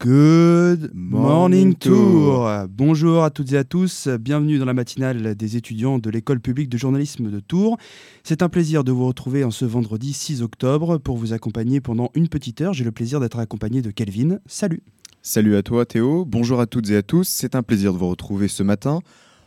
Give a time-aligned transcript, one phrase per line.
[0.00, 2.48] Good morning tour.
[2.68, 6.68] Bonjour à toutes et à tous, bienvenue dans la matinale des étudiants de l'école publique
[6.68, 7.78] de journalisme de Tours.
[8.22, 12.10] C'est un plaisir de vous retrouver en ce vendredi 6 octobre pour vous accompagner pendant
[12.14, 12.74] une petite heure.
[12.74, 14.38] J'ai le plaisir d'être accompagné de Kelvin.
[14.46, 14.84] Salut.
[15.20, 18.08] Salut à toi Théo, bonjour à toutes et à tous, c'est un plaisir de vous
[18.08, 19.00] retrouver ce matin.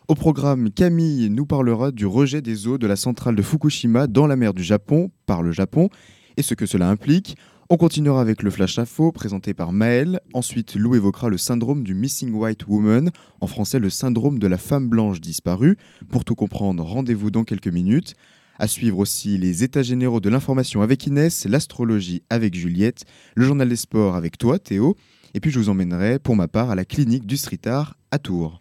[0.09, 4.27] Au programme, Camille nous parlera du rejet des eaux de la centrale de Fukushima dans
[4.27, 5.87] la mer du Japon par le Japon
[6.35, 7.37] et ce que cela implique.
[7.73, 10.19] On continuera avec le flash info présenté par Maël.
[10.33, 14.57] Ensuite, Lou évoquera le syndrome du Missing White Woman, en français le syndrome de la
[14.57, 15.77] femme blanche disparue.
[16.09, 18.15] Pour tout comprendre, rendez-vous dans quelques minutes.
[18.59, 23.05] À suivre aussi les états généraux de l'information avec Inès, l'astrologie avec Juliette,
[23.35, 24.97] le journal des sports avec toi Théo.
[25.33, 28.19] Et puis je vous emmènerai pour ma part à la clinique du street art à
[28.19, 28.60] Tours.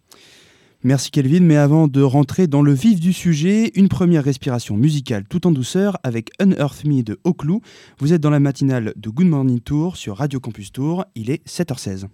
[0.82, 5.24] Merci Kelvin, mais avant de rentrer dans le vif du sujet, une première respiration musicale
[5.28, 7.60] tout en douceur avec Unearth Me de Oclou.
[7.98, 11.46] Vous êtes dans la matinale de Good Morning Tour sur Radio Campus Tour, il est
[11.46, 12.06] 7h16.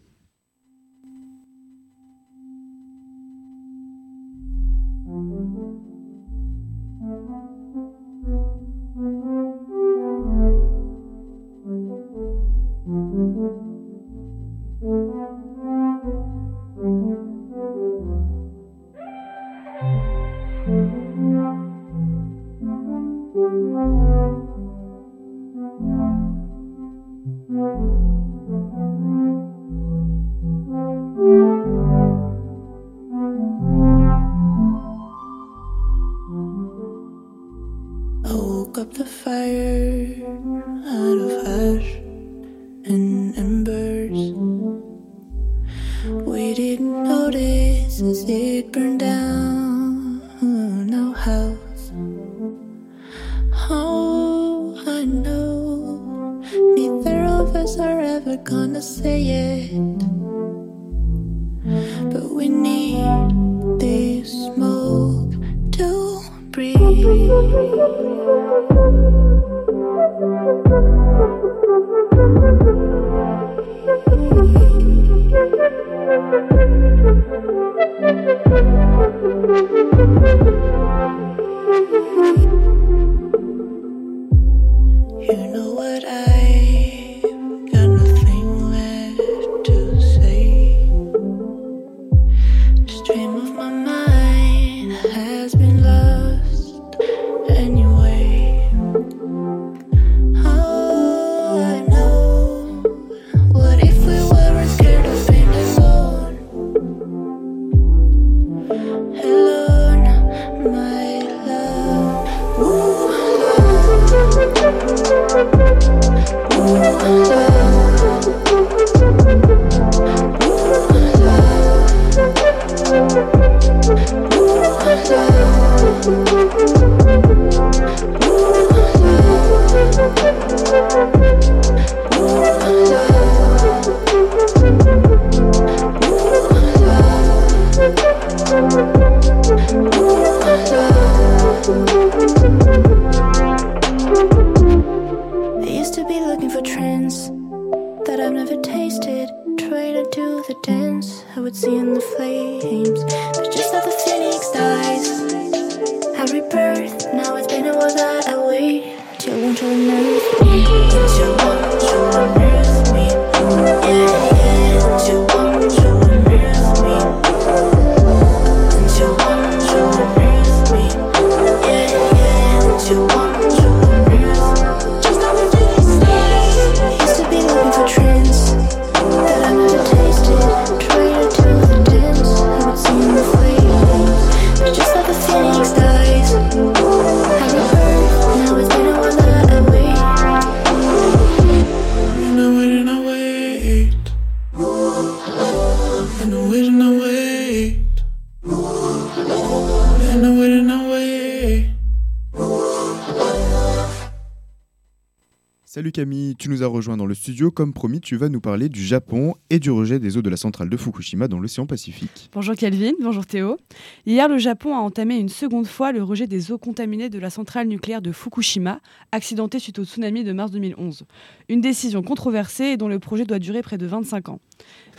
[207.55, 210.39] Comme promis, tu vas nous parler du Japon et du rejet des eaux de la
[210.39, 212.31] centrale de Fukushima dans l'océan Pacifique.
[212.33, 213.59] Bonjour Kelvin, bonjour Théo.
[214.09, 217.29] Hier, le Japon a entamé une seconde fois le rejet des eaux contaminées de la
[217.29, 218.79] centrale nucléaire de Fukushima,
[219.11, 221.03] accidentée suite au tsunami de mars 2011.
[221.49, 224.39] Une décision controversée et dont le projet doit durer près de 25 ans.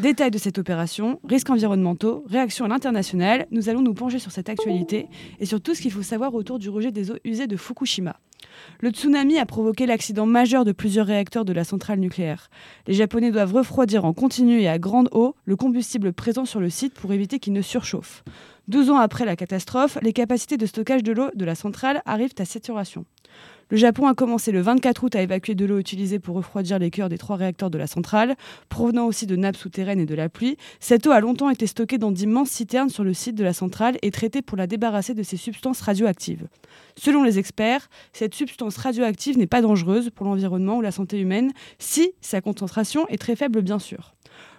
[0.01, 4.49] Détail de cette opération, risques environnementaux, réaction à l'international, nous allons nous pencher sur cette
[4.49, 5.07] actualité
[5.39, 8.19] et sur tout ce qu'il faut savoir autour du rejet des eaux usées de Fukushima.
[8.81, 12.49] Le tsunami a provoqué l'accident majeur de plusieurs réacteurs de la centrale nucléaire.
[12.87, 16.69] Les Japonais doivent refroidir en continu et à grande eau le combustible présent sur le
[16.69, 18.23] site pour éviter qu'il ne surchauffe.
[18.67, 22.35] Deux ans après la catastrophe, les capacités de stockage de l'eau de la centrale arrivent
[22.37, 23.05] à saturation.
[23.69, 26.89] Le Japon a commencé le 24 août à évacuer de l'eau utilisée pour refroidir les
[26.89, 28.35] cœurs des trois réacteurs de la centrale,
[28.67, 30.57] provenant aussi de nappes souterraines et de la pluie.
[30.81, 33.97] Cette eau a longtemps été stockée dans d'immenses citernes sur le site de la centrale
[34.01, 36.47] et traitée pour la débarrasser de ces substances radioactives.
[36.97, 41.53] Selon les experts, cette substance radioactive n'est pas dangereuse pour l'environnement ou la santé humaine
[41.79, 44.13] si sa concentration est très faible bien sûr.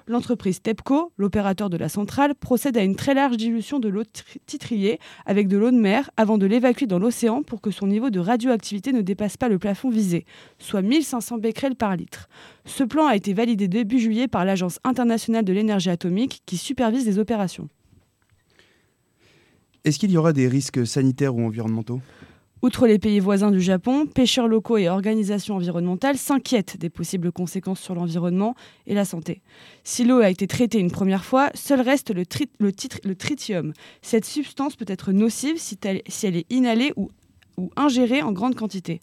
[0.08, 4.04] L'entreprise TEPCO, l'opérateur de la centrale, procède à une très large dilution de l'eau
[4.46, 8.08] titriée avec de l'eau de mer avant de l'évacuer dans l'océan pour que son niveau
[8.08, 10.24] de radioactivité ne dépasse pas le plafond visé,
[10.58, 12.30] soit 1500 becquerels par litre.
[12.64, 17.04] Ce plan a été validé début juillet par l'Agence internationale de l'énergie atomique qui supervise
[17.04, 17.68] les opérations.
[19.84, 22.00] Est-ce qu'il y aura des risques sanitaires ou environnementaux?
[22.60, 27.80] Outre les pays voisins du Japon, pêcheurs locaux et organisations environnementales s'inquiètent des possibles conséquences
[27.80, 28.56] sur l'environnement
[28.88, 29.42] et la santé.
[29.84, 32.26] Si l'eau a été traitée une première fois, seul reste le,
[33.14, 33.72] tritium.
[34.02, 37.10] Cette substance peut être nocive si, elle est inhalée ou
[37.76, 39.00] ingérée en grande quantité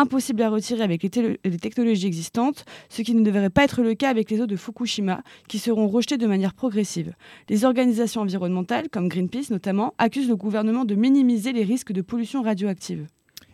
[0.00, 4.08] impossible à retirer avec les, technologies existantes, ce qui ne devrait pas être le cas
[4.08, 7.12] avec les eaux de Fukushima, qui seront rejetées de manière progressive.
[7.48, 12.42] Les organisations environnementales, comme Greenpeace notamment, accusent le gouvernement de minimiser les risques de pollution
[12.42, 13.06] radioactive.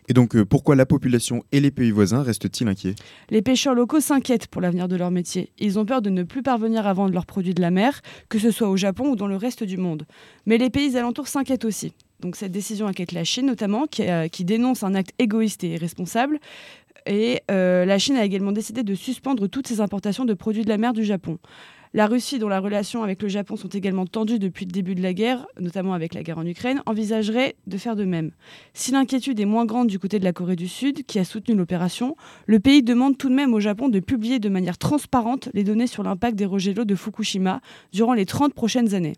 [0.08, 2.94] Et donc, euh, pourquoi la population et les pays voisins restent-ils inquiets?
[3.30, 5.50] Les pêcheurs locaux s'inquiètent pour l'avenir de leur métier.
[5.58, 8.38] Ils ont peur de ne plus parvenir à vendre leurs produits de la mer, que
[8.38, 10.06] ce soit au Japon ou dans le reste du monde.
[10.46, 11.92] Mais les pays alentours s'inquiètent aussi.
[12.20, 16.38] Donc cette décision inquiète la Chine notamment, qui, euh, dénonce un acte égoïste et irresponsable.
[17.06, 20.68] Et euh, la Chine a également décidé de suspendre toutes ses importations de produits de
[20.68, 21.38] la mer du Japon.
[21.94, 25.02] La Russie, dont la relation avec le Japon sont également tendues depuis le début de
[25.02, 28.32] la guerre, notamment avec la guerre en Ukraine, envisagerait de faire de même.
[28.74, 31.54] Si l'inquiétude est moins grande du côté de la Corée du Sud, qui a soutenu
[31.54, 35.64] l'opération, le pays demande tout de même au Japon de publier de manière transparente les
[35.64, 39.16] données sur l'impact des rejets d'eau de Fukushima durant les 30 prochaines années.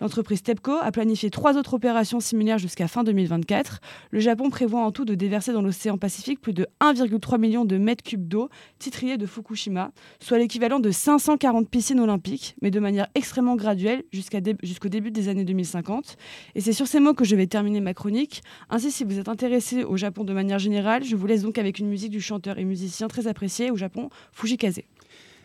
[0.00, 3.80] L'entreprise TEPCO a planifié trois autres opérations similaires jusqu'à fin 2024.
[4.12, 7.78] Le Japon prévoit en tout de déverser dans l'océan Pacifique plus de 1,3 million de
[7.78, 8.48] mètres cubes d'eau
[8.78, 9.90] titriée de Fukushima,
[10.20, 15.44] soit l'équivalent de 540 piscines olympiques, mais de manière extrêmement graduelle jusqu'au début des années
[15.44, 16.16] 2050.
[16.54, 18.42] Et c'est sur ces mots que je vais terminer ma chronique.
[18.70, 21.80] Ainsi, si vous êtes intéressé au Japon de manière générale, je vous laisse donc avec
[21.80, 24.80] une musique du chanteur et musicien très apprécié au Japon, Fujikaze.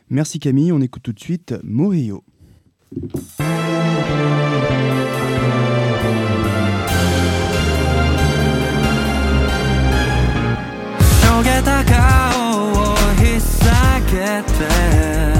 [0.10, 2.24] Merci Camille, on écoute tout de suite Morio.
[2.94, 3.00] し
[11.44, 15.33] げた顔を引っ提げて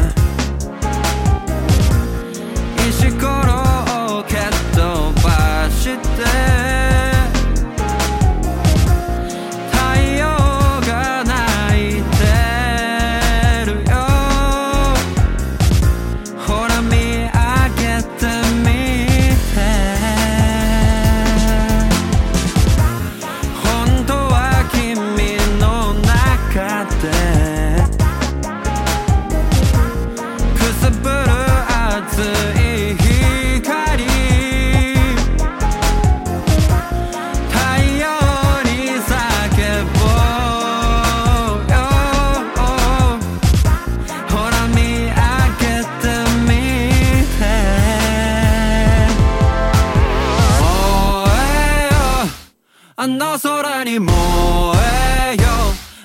[53.04, 55.44] あの空に燃えよ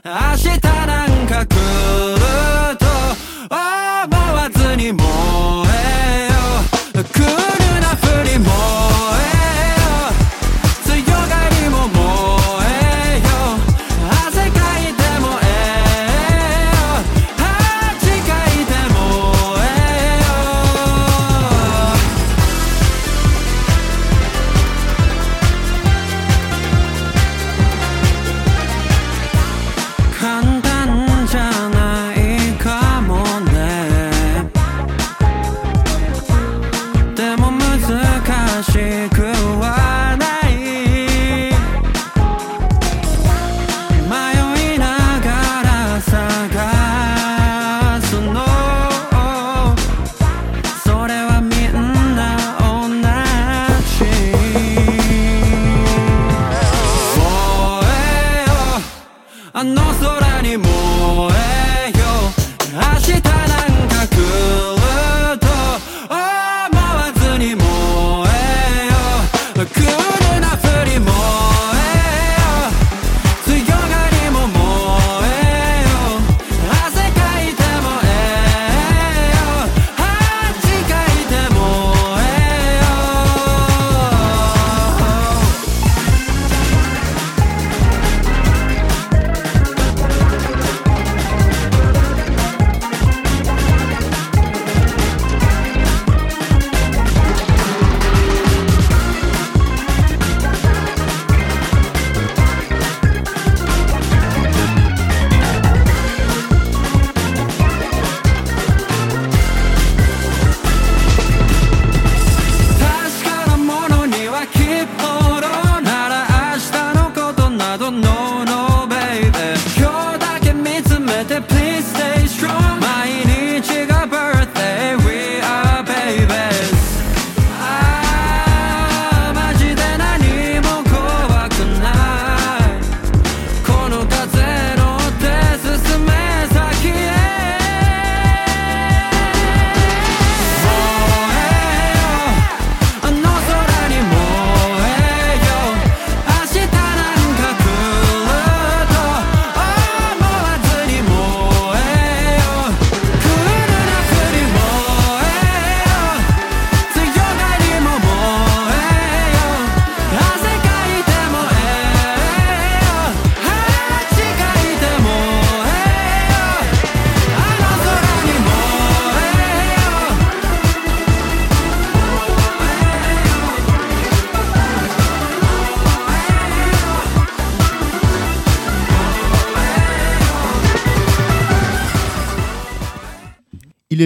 [0.05, 2.87] 明日なんか来ると
[3.55, 5.07] 思わずに燃
[5.69, 7.48] えよ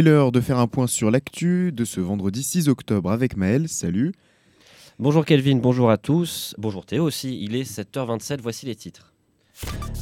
[0.02, 3.68] est l'heure de faire un point sur l'actu de ce vendredi 6 octobre avec Maël.
[3.68, 4.12] Salut.
[4.98, 6.54] Bonjour Kelvin, bonjour à tous.
[6.58, 7.40] Bonjour Théo aussi.
[7.42, 9.12] Il est 7h27, voici les titres.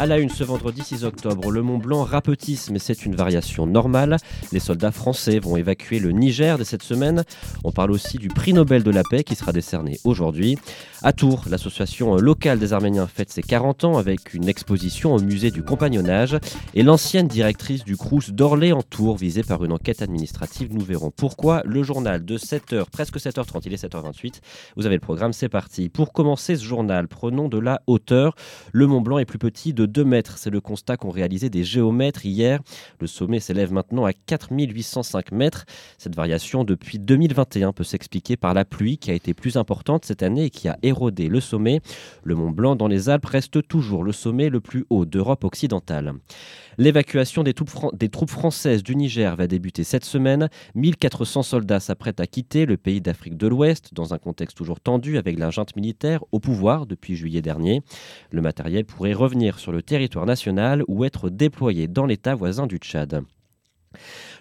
[0.01, 3.67] À la une ce vendredi 6 octobre, le Mont Blanc rapetisse, mais c'est une variation
[3.67, 4.17] normale.
[4.51, 7.23] Les soldats français vont évacuer le Niger de cette semaine.
[7.65, 10.57] On parle aussi du prix Nobel de la paix qui sera décerné aujourd'hui.
[11.03, 15.51] À Tours, l'association locale des Arméniens fête ses 40 ans avec une exposition au musée
[15.51, 16.39] du compagnonnage
[16.73, 20.73] et l'ancienne directrice du Crous d'Orléans Tours visée par une enquête administrative.
[20.73, 21.61] Nous verrons pourquoi.
[21.67, 24.41] Le journal de 7h, presque 7h30, il est 7h28.
[24.77, 25.91] Vous avez le programme, c'est parti.
[25.91, 28.35] Pour commencer ce journal, prenons de la hauteur.
[28.73, 30.39] Le Mont Blanc est plus petit de 2 mètres.
[30.39, 32.61] C'est le constat qu'ont réalisé des géomètres hier.
[33.01, 35.65] Le sommet s'élève maintenant à 4805 mètres.
[35.99, 40.23] Cette variation depuis 2021 peut s'expliquer par la pluie qui a été plus importante cette
[40.23, 41.81] année et qui a érodé le sommet.
[42.25, 46.15] Le Mont Blanc dans les Alpes reste toujours le sommet le plus haut d'Europe occidentale.
[46.81, 50.49] L'évacuation des, troupes françaises du Niger va débuter cette semaine.
[50.77, 55.19] 1400 soldats s'apprêtent à quitter le pays d'Afrique de l'Ouest dans un contexte toujours tendu
[55.19, 57.83] avec la junte militaire au pouvoir depuis juillet dernier.
[58.31, 62.79] Le matériel pourrait revenir sur le territoire national ou être déployé dans l'État voisin du
[62.79, 63.25] Tchad.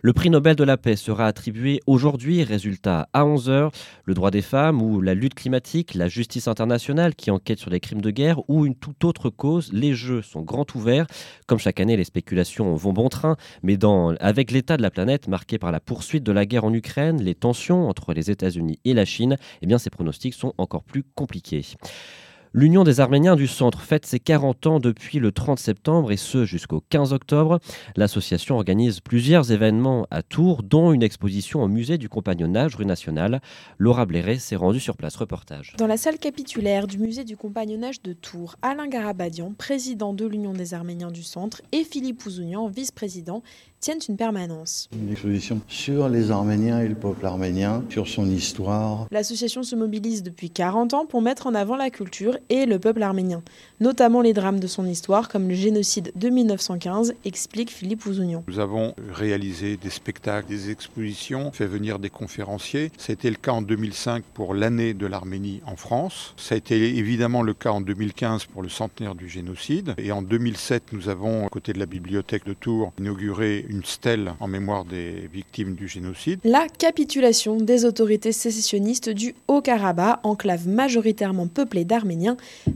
[0.01, 3.70] Le prix Nobel de la paix sera attribué aujourd'hui, résultat à 11h.
[4.06, 7.82] Le droit des femmes ou la lutte climatique, la justice internationale qui enquête sur les
[7.82, 11.06] crimes de guerre ou une toute autre cause, les jeux sont grands ouverts.
[11.48, 13.77] Comme chaque année, les spéculations vont bon train, mais
[14.22, 17.36] avec l'état de la planète marqué par la poursuite de la guerre en Ukraine, les
[17.36, 21.65] tensions entre les États-Unis et la Chine, eh bien ces pronostics sont encore plus compliqués.
[22.51, 26.46] L'Union des Arméniens du Centre fête ses 40 ans depuis le 30 septembre et ce
[26.46, 27.60] jusqu'au 15 octobre.
[27.96, 33.39] L'association organise plusieurs événements à Tours, dont une exposition au musée du compagnonnage rue nationale.
[33.77, 35.15] Laura Bléré s'est rendue sur place.
[35.15, 35.75] Reportage.
[35.77, 40.53] Dans la salle capitulaire du musée du compagnonnage de Tours, Alain Garabadian, président de l'Union
[40.53, 43.44] des Arméniens du Centre, et Philippe Ouzounian, vice-président,
[43.79, 44.89] tiennent une permanence.
[44.94, 49.08] Une exposition sur les Arméniens et le peuple arménien, sur son histoire.
[49.12, 53.03] L'association se mobilise depuis 40 ans pour mettre en avant la culture et le peuple
[53.03, 53.41] arménien,
[53.79, 58.43] notamment les drames de son histoire comme le génocide de 1915, explique Philippe Ouzounian.
[58.48, 62.91] Nous avons réalisé des spectacles, des expositions, fait venir des conférenciers.
[62.98, 66.34] Ça a été le cas en 2005 pour l'année de l'Arménie en France.
[66.38, 69.93] Ça a été évidemment le cas en 2015 pour le centenaire du génocide.
[69.98, 74.34] Et en 2007, nous avons, à côté de la bibliothèque de Tours, inauguré une stèle
[74.39, 76.39] en mémoire des victimes du génocide.
[76.43, 82.28] La capitulation des autorités sécessionnistes du Haut-Karabakh, enclave majoritairement peuplée d'Arméniens,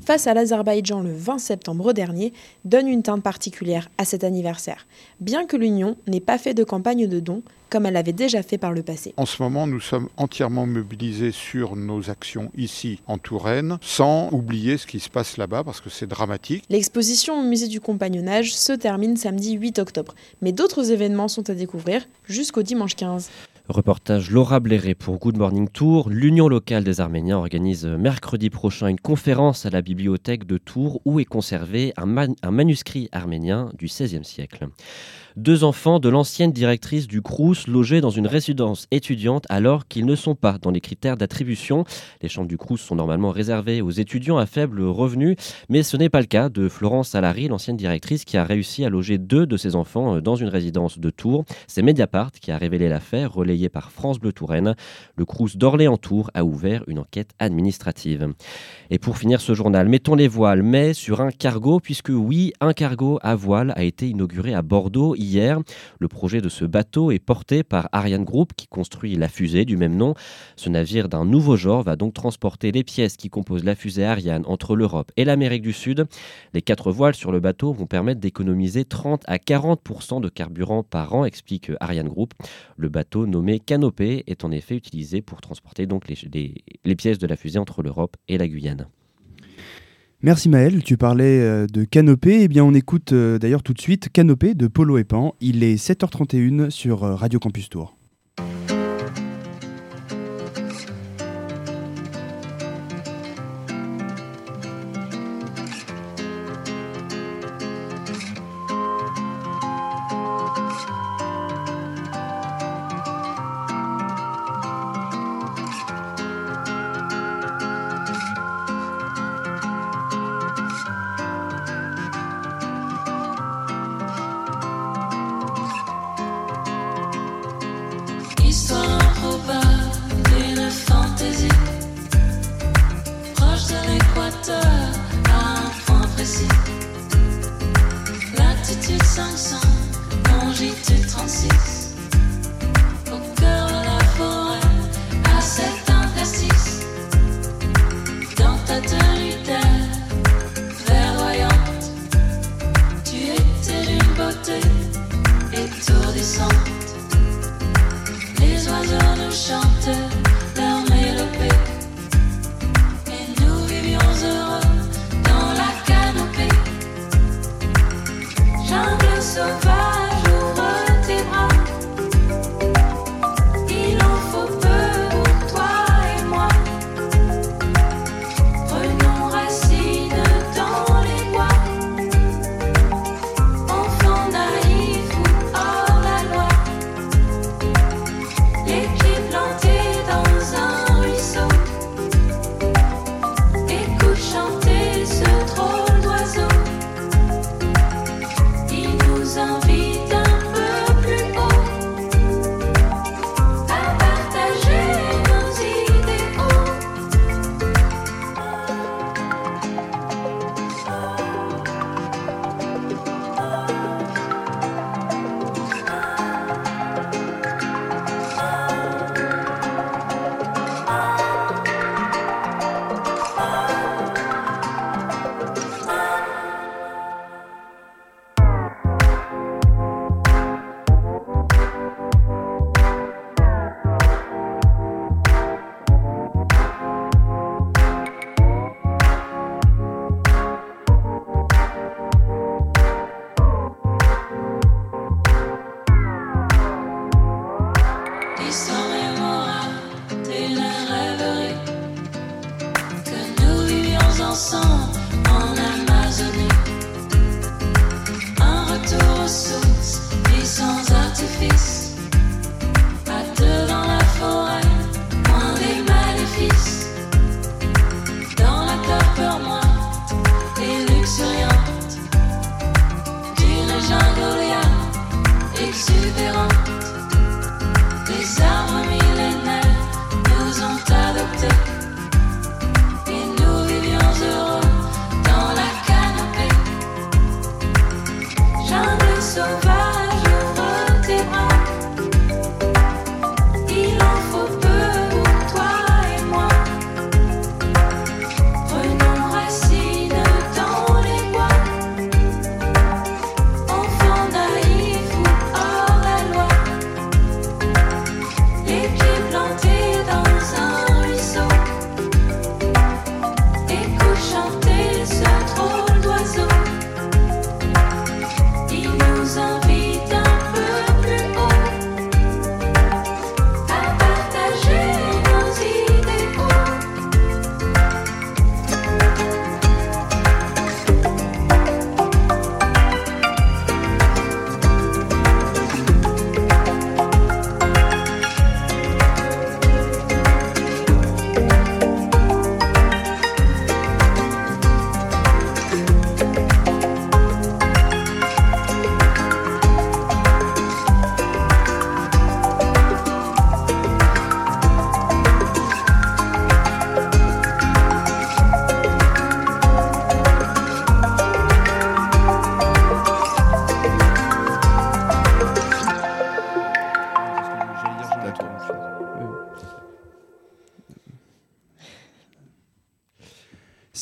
[0.05, 2.33] face à l'Azerbaïdjan le 20 septembre dernier,
[2.65, 4.85] donne une teinte particulière à cet anniversaire.
[5.19, 7.43] Bien que l'Union n'ait pas fait de campagne de dons,
[7.73, 9.15] comme elle l'avait déjà fait par le passé.
[9.17, 14.77] En ce moment, nous sommes entièrement mobilisés sur nos actions ici en Touraine, sans oublier
[14.77, 16.63] ce qui se passe là-bas, parce que c'est dramatique.
[16.69, 21.55] L'exposition au musée du compagnonnage se termine samedi 8 octobre, mais d'autres événements sont à
[21.55, 23.31] découvrir jusqu'au dimanche 15.
[23.69, 26.09] Reportage Laura Bléré pour Good Morning Tour.
[26.09, 31.21] L'Union locale des Arméniens organise mercredi prochain une conférence à la bibliothèque de Tours où
[31.21, 34.67] est conservé un, un manuscrit arménien du XVIe siècle
[35.35, 40.15] deux enfants de l'ancienne directrice du Crous logés dans une résidence étudiante alors qu'ils ne
[40.15, 41.85] sont pas dans les critères d'attribution.
[42.21, 45.35] Les chambres du Crous sont normalement réservées aux étudiants à faible revenu,
[45.69, 48.89] mais ce n'est pas le cas de Florence Alary, l'ancienne directrice, qui a réussi à
[48.89, 51.45] loger deux de ses enfants euh, dans une résidence de Tours.
[51.67, 54.75] C'est Mediapart qui a révélé l'affaire, relayée par France Bleu Touraine.
[55.15, 58.33] Le Crous d'Orléans-Tours a ouvert une enquête administrative.
[58.89, 62.73] Et pour finir ce journal, mettons les voiles, mais sur un cargo, puisque oui, un
[62.73, 65.59] cargo à voile a été inauguré à Bordeaux hier.
[65.99, 69.77] Le projet de ce bateau est porté par Ariane Group qui construit la fusée du
[69.77, 70.13] même nom.
[70.55, 74.43] Ce navire d'un nouveau genre va donc transporter les pièces qui composent la fusée Ariane
[74.45, 76.05] entre l'Europe et l'Amérique du Sud.
[76.53, 81.13] Les quatre voiles sur le bateau vont permettre d'économiser 30 à 40% de carburant par
[81.13, 82.33] an, explique Ariane Group.
[82.77, 87.27] Le bateau nommé Canopée est en effet utilisé pour transporter donc les, les pièces de
[87.27, 88.87] la fusée entre l'Europe et la Guyane.
[90.25, 93.81] Merci Maël, tu parlais euh, de Canopée, eh bien on écoute euh, d'ailleurs tout de
[93.81, 95.35] suite Canopée de Polo et.
[95.41, 97.97] Il est 7h31 sur euh, Radio Campus Tour.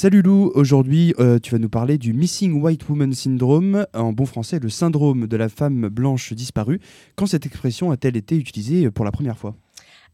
[0.02, 4.26] Salut Lou, aujourd'hui euh, tu vas nous parler du Missing White Woman Syndrome, en bon
[4.26, 6.80] français le syndrome de la femme blanche disparue.
[7.16, 9.56] Quand cette expression a-t-elle été utilisée pour la première fois?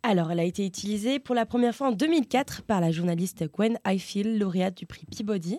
[0.04, 3.78] Alors, elle a été utilisée pour la première fois en 2004 par la journaliste Gwen
[3.86, 5.58] Ifield, lauréate du prix Peabody.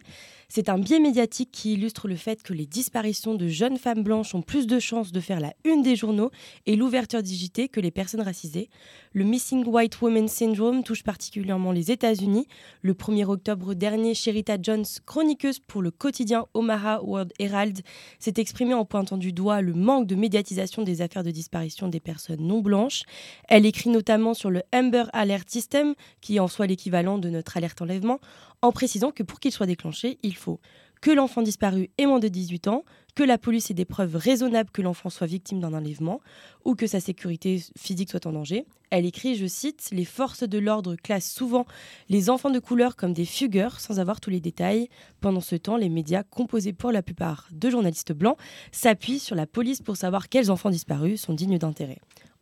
[0.48, 4.34] C'est un biais médiatique qui illustre le fait que les disparitions de jeunes femmes blanches
[4.34, 6.30] ont plus de chances de faire la une des journaux
[6.66, 8.70] et l'ouverture digitée que les personnes racisées.
[9.18, 12.46] Le Missing White Woman Syndrome touche particulièrement les États-Unis.
[12.82, 17.80] Le 1er octobre dernier, Sherita Jones, chroniqueuse pour le quotidien Omaha World Herald,
[18.20, 21.98] s'est exprimée en pointant du doigt le manque de médiatisation des affaires de disparition des
[21.98, 23.02] personnes non blanches.
[23.48, 27.56] Elle écrit notamment sur le Amber Alert System, qui est en soi l'équivalent de notre
[27.56, 28.20] alerte enlèvement,
[28.62, 30.60] en précisant que pour qu'il soit déclenché, il faut
[31.00, 32.84] que l'enfant disparu ait moins de 18 ans,
[33.18, 36.20] que la police ait des preuves raisonnables que l'enfant soit victime d'un enlèvement
[36.64, 38.64] ou que sa sécurité physique soit en danger.
[38.90, 41.66] Elle écrit, je cite, Les forces de l'ordre classent souvent
[42.08, 44.88] les enfants de couleur comme des fugueurs sans avoir tous les détails.
[45.20, 48.36] Pendant ce temps, les médias, composés pour la plupart de journalistes blancs,
[48.70, 51.98] s'appuient sur la police pour savoir quels enfants disparus sont dignes d'intérêt.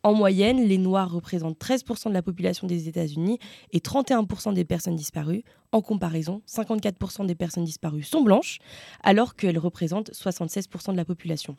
[0.07, 3.39] En moyenne, les Noirs représentent 13% de la population des États-Unis
[3.73, 5.43] et 31% des personnes disparues.
[5.73, 8.59] En comparaison, 54% des personnes disparues sont blanches,
[9.03, 11.57] alors qu'elles représentent 76% de la population.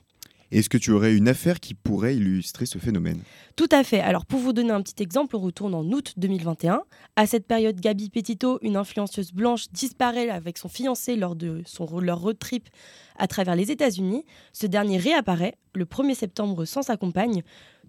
[0.51, 3.21] Est-ce que tu aurais une affaire qui pourrait illustrer ce phénomène?
[3.55, 4.01] Tout à fait.
[4.01, 6.85] Alors pour vous donner un petit exemple, on retourne en août 2021.
[7.17, 12.01] À cette période, Gabi Petito, une influenceuse blanche, disparaît avec son fiancé lors de son,
[12.01, 12.67] leur road trip
[13.19, 14.25] à travers les États-Unis.
[14.55, 17.43] Ce dernier réapparaît le 1er septembre sans sa compagne.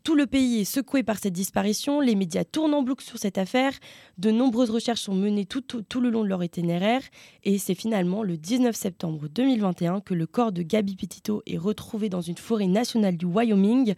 [0.03, 3.37] Tout le pays est secoué par cette disparition, les médias tournent en boucle sur cette
[3.37, 3.73] affaire,
[4.17, 7.01] de nombreuses recherches sont menées tout, tout, le long de leur itinéraire,
[7.43, 12.07] et c'est finalement le 19 septembre 2021 que le corps de Gabi Petito est retrouvé
[12.07, 13.93] dans une forêt nationale du Wyoming.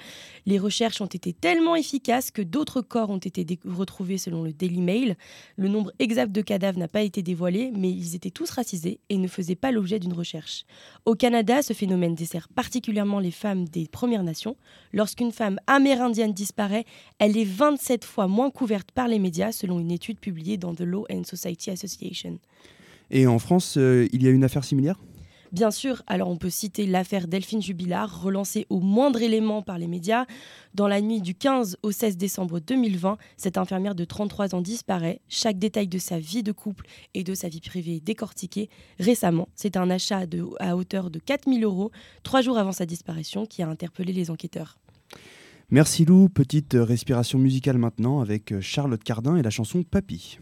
[0.45, 4.81] Les recherches ont été tellement efficaces que d'autres corps ont été retrouvés selon le Daily
[4.81, 5.15] Mail.
[5.55, 9.17] Le nombre exact de cadavres n'a pas été dévoilé, mais ils étaient tous racisés et
[9.17, 10.65] ne faisaient pas l'objet d'une recherche.
[11.05, 14.55] Au Canada, ce phénomène dessert particulièrement les femmes des Premières Nations.
[14.93, 16.85] Lorsqu'une femme américaine indienne disparaît,
[17.19, 20.81] elle est 27 fois moins couverte par les médias selon une étude publiée dans The
[20.81, 22.39] Law and Society Association.
[23.09, 24.97] Et en France, euh, il y a une affaire similaire?
[25.51, 29.87] Bien sûr, alors on peut citer l'affaire Delphine Jubilard, relancée au moindre élément par les
[29.87, 30.25] médias.
[30.75, 35.19] Dans la nuit du 15 au 16 décembre 2020, cette infirmière de 33 ans disparaît.
[35.27, 38.69] Chaque détail de sa vie de couple et de sa vie privée est décortiqué.
[38.97, 41.91] Récemment, c'est un achat de, à hauteur de 4000 euros,
[42.23, 44.79] trois jours avant sa disparition, qui a interpellé les enquêteurs.
[45.73, 50.37] Merci Lou, petite respiration musicale maintenant avec Charlotte Cardin et la chanson Papy.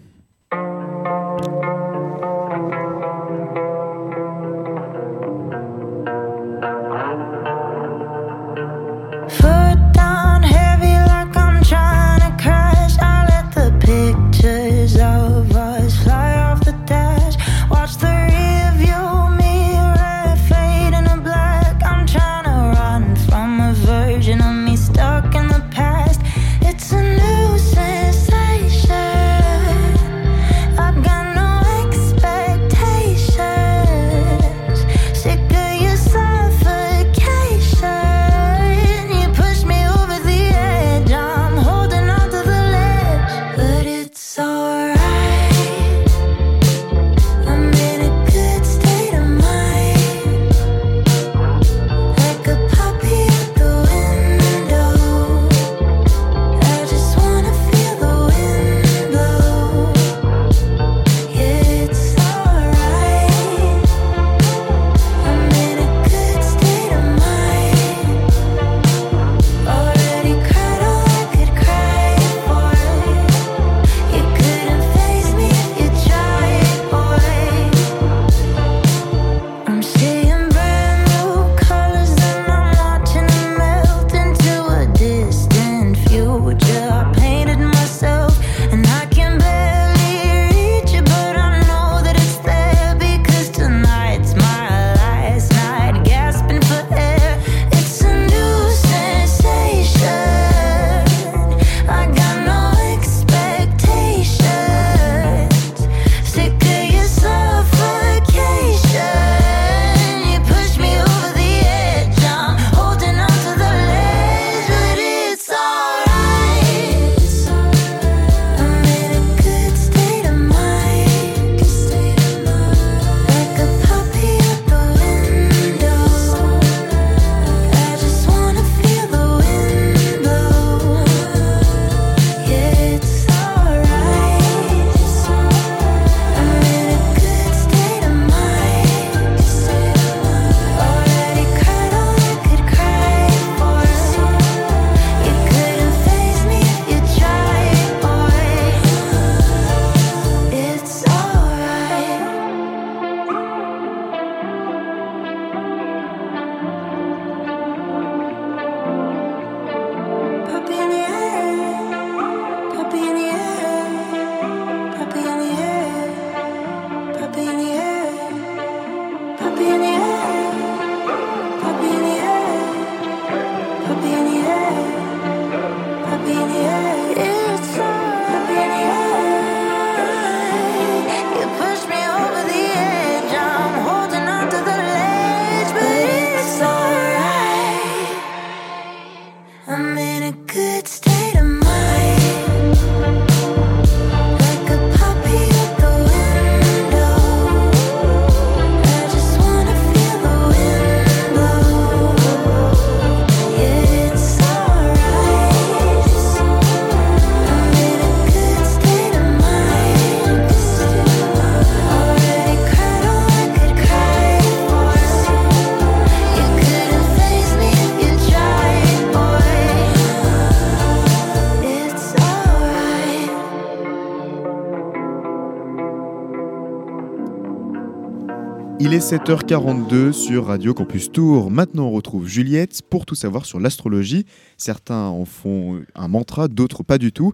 [229.09, 231.49] 7h42 sur Radio Campus Tour.
[231.49, 234.27] Maintenant, on retrouve Juliette pour tout savoir sur l'astrologie.
[234.55, 237.33] Certains en font un mantra, d'autres pas du tout.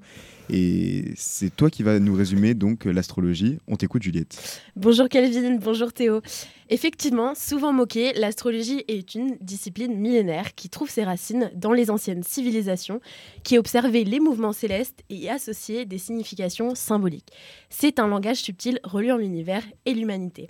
[0.50, 3.58] Et c'est toi qui vas nous résumer donc l'astrologie.
[3.68, 4.62] On t'écoute, Juliette.
[4.78, 6.22] Bonjour Kelvin, bonjour Théo.
[6.70, 12.24] Effectivement, souvent moquée, l'astrologie est une discipline millénaire qui trouve ses racines dans les anciennes
[12.24, 13.02] civilisations,
[13.44, 17.34] qui observaient les mouvements célestes et y associaient des significations symboliques.
[17.70, 20.50] C'est un langage subtil reliant l'univers et l'humanité.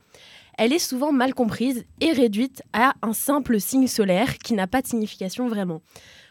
[0.57, 4.81] Elle est souvent mal comprise et réduite à un simple signe solaire qui n'a pas
[4.81, 5.81] de signification vraiment.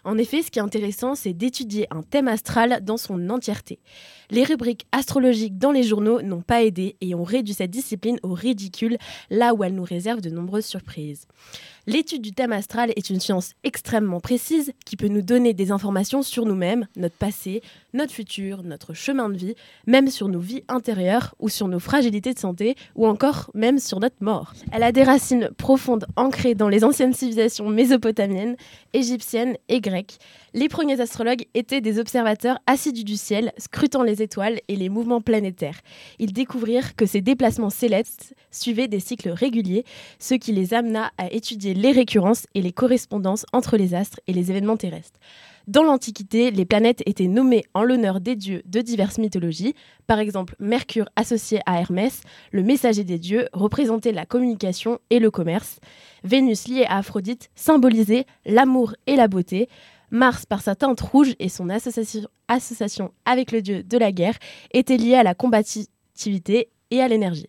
[0.04, 3.80] En effet, ce qui est intéressant, c'est d'étudier un thème astral dans son entièreté.
[4.30, 8.34] Les rubriques astrologiques dans les journaux n'ont pas aidé et ont réduit cette discipline au
[8.34, 8.98] ridicule,
[9.30, 11.26] là où elle nous réserve de nombreuses surprises.
[11.86, 16.22] L'étude du thème astral est une science extrêmement précise qui peut nous donner des informations
[16.22, 19.54] sur nous-mêmes, notre passé, notre futur, notre chemin de vie,
[19.86, 24.00] même sur nos vies intérieures ou sur nos fragilités de santé ou encore même sur
[24.00, 24.54] notre mort.
[24.72, 28.56] Elle a des racines profondes ancrées dans les anciennes civilisations mésopotamiennes,
[28.94, 30.16] égyptiennes et grecques.
[30.54, 35.20] Les premiers astrologues étaient des observateurs assidus du ciel, scrutant les étoiles et les mouvements
[35.20, 35.80] planétaires.
[36.18, 39.84] Ils découvrirent que ces déplacements célestes suivaient des cycles réguliers,
[40.18, 44.32] ce qui les amena à étudier les récurrences et les correspondances entre les astres et
[44.32, 45.18] les événements terrestres.
[45.66, 49.74] Dans l'Antiquité, les planètes étaient nommées en l'honneur des dieux de diverses mythologies.
[50.06, 52.20] Par exemple, Mercure associé à Hermès,
[52.52, 55.80] le messager des dieux, représentait la communication et le commerce.
[56.22, 59.68] Vénus liée à Aphrodite symbolisait l'amour et la beauté.
[60.10, 64.38] Mars, par sa teinte rouge et son association, association avec le dieu de la guerre,
[64.72, 67.48] était lié à la combativité et à l'énergie.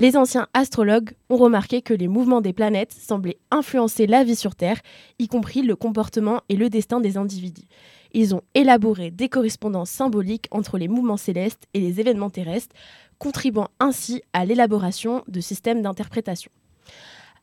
[0.00, 4.54] Les anciens astrologues ont remarqué que les mouvements des planètes semblaient influencer la vie sur
[4.54, 4.80] Terre,
[5.18, 7.66] y compris le comportement et le destin des individus.
[8.14, 12.74] Ils ont élaboré des correspondances symboliques entre les mouvements célestes et les événements terrestres,
[13.18, 16.50] contribuant ainsi à l'élaboration de systèmes d'interprétation.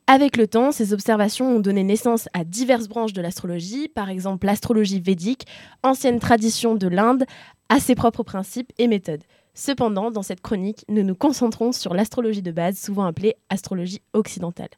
[0.08, 4.48] Avec le temps, ces observations ont donné naissance à diverses branches de l'astrologie, par exemple
[4.48, 5.46] l'astrologie védique,
[5.84, 7.26] ancienne tradition de l'Inde,
[7.70, 9.22] à ses propres principes et méthodes.
[9.58, 14.70] Cependant, dans cette chronique, nous nous concentrons sur l'astrologie de base, souvent appelée astrologie occidentale.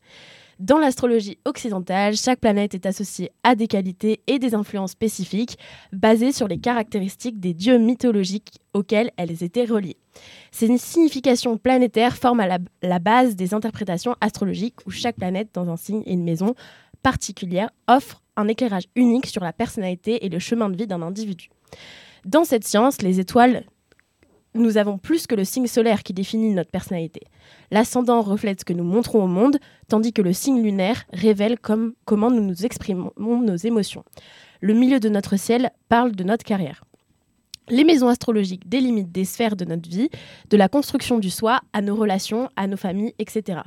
[0.57, 5.57] Dans l'astrologie occidentale, chaque planète est associée à des qualités et des influences spécifiques
[5.91, 9.97] basées sur les caractéristiques des dieux mythologiques auxquels elles étaient reliées.
[10.51, 15.75] Ces significations planétaires forment la, la base des interprétations astrologiques où chaque planète dans un
[15.75, 16.55] signe et une maison
[17.03, 21.49] particulière offre un éclairage unique sur la personnalité et le chemin de vie d'un individu.
[22.25, 23.65] Dans cette science, les étoiles
[24.55, 27.21] nous avons plus que le signe solaire qui définit notre personnalité.
[27.71, 29.57] L'ascendant reflète ce que nous montrons au monde,
[29.87, 34.03] tandis que le signe lunaire révèle comment nous nous exprimons nos émotions.
[34.61, 36.83] Le milieu de notre ciel parle de notre carrière.
[37.69, 40.09] Les maisons astrologiques délimitent des sphères de notre vie,
[40.49, 43.59] de la construction du soi à nos relations, à nos familles, etc.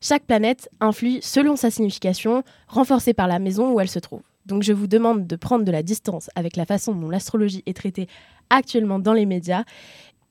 [0.00, 4.22] Chaque planète influe selon sa signification, renforcée par la maison où elle se trouve.
[4.46, 7.76] Donc je vous demande de prendre de la distance avec la façon dont l'astrologie est
[7.76, 8.06] traitée
[8.48, 9.64] actuellement dans les médias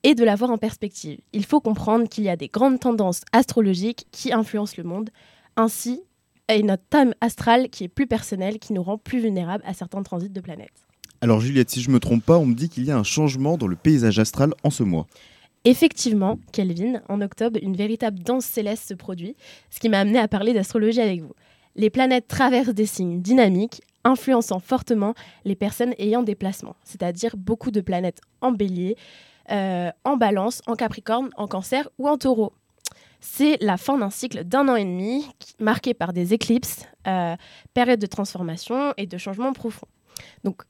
[0.04, 1.20] et de l'avoir en perspective.
[1.34, 5.10] Il faut comprendre qu'il y a des grandes tendances astrologiques qui influencent le monde,
[5.56, 6.02] ainsi
[6.48, 10.02] et notre thème astral qui est plus personnel, qui nous rend plus vulnérables à certains
[10.04, 10.88] transits de planètes.
[11.22, 13.58] Alors Juliette, si je me trompe pas, on me dit qu'il y a un changement
[13.58, 15.06] dans le paysage astral en ce mois.
[15.66, 19.36] Effectivement, Kelvin, en octobre, une véritable danse céleste se produit,
[19.70, 21.34] ce qui m'a amené à parler d'astrologie avec vous.
[21.76, 27.72] Les planètes traversent des signes dynamiques, influençant fortement les personnes ayant des placements, c'est-à-dire beaucoup
[27.72, 28.96] de planètes en bélier,
[29.52, 32.54] euh, en balance, en capricorne, en cancer ou en taureau.
[33.20, 35.26] C'est la fin d'un cycle d'un an et demi
[35.60, 37.36] marqué par des éclipses, euh,
[37.74, 39.88] période de transformation et de changement profond.
[40.44, 40.62] Donc,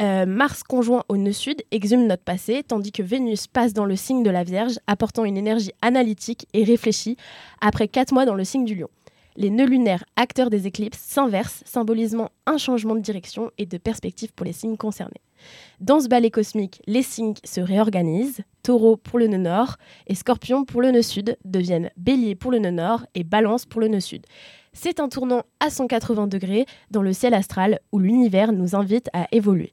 [0.00, 3.96] euh, Mars conjoint au nœud sud exhume notre passé, tandis que Vénus passe dans le
[3.96, 7.16] signe de la Vierge, apportant une énergie analytique et réfléchie
[7.60, 8.88] après quatre mois dans le signe du Lion.
[9.36, 14.32] Les nœuds lunaires, acteurs des éclipses, s'inversent, symbolisant un changement de direction et de perspective
[14.32, 15.20] pour les signes concernés.
[15.80, 18.40] Dans ce ballet cosmique, les signes se réorganisent.
[18.62, 19.76] Taureau pour le nœud nord
[20.06, 23.80] et Scorpion pour le nœud sud deviennent Bélier pour le nœud nord et Balance pour
[23.80, 24.24] le nœud sud.
[24.72, 29.28] C'est un tournant à 180 degrés dans le ciel astral où l'univers nous invite à
[29.32, 29.72] évoluer.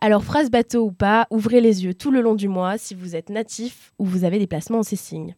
[0.00, 3.16] Alors, phrase bateau ou pas, ouvrez les yeux tout le long du mois si vous
[3.16, 5.34] êtes natif ou vous avez des placements en ces signes.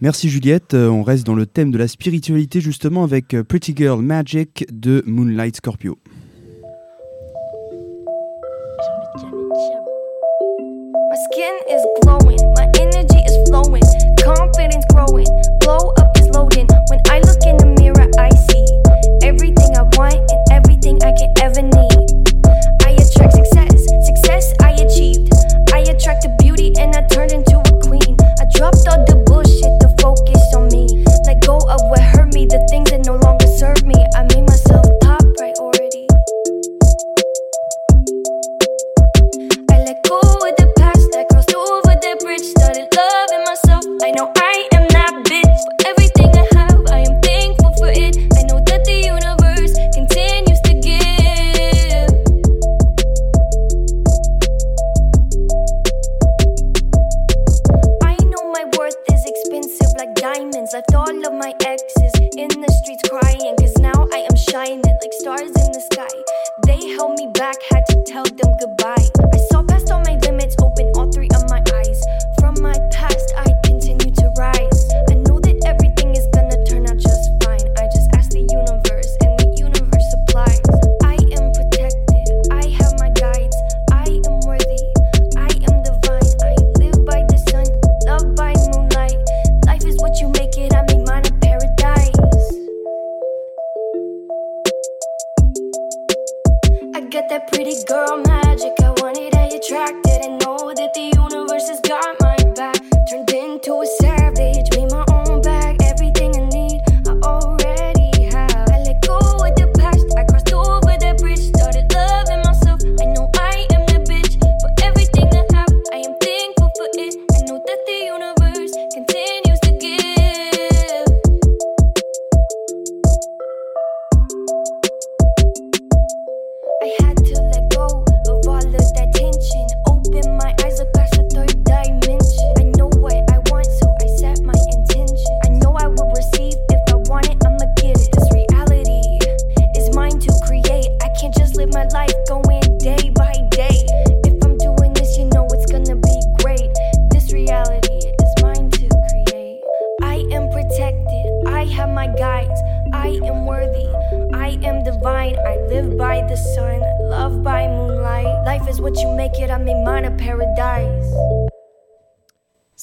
[0.00, 3.72] Merci Juliette, Euh, on reste dans le thème de la spiritualité justement avec euh, Pretty
[3.76, 5.96] Girl Magic de Moonlight Scorpio.
[9.52, 13.82] My skin is glowing, my energy is flowing,
[14.24, 15.26] confidence growing,
[15.60, 16.01] blow up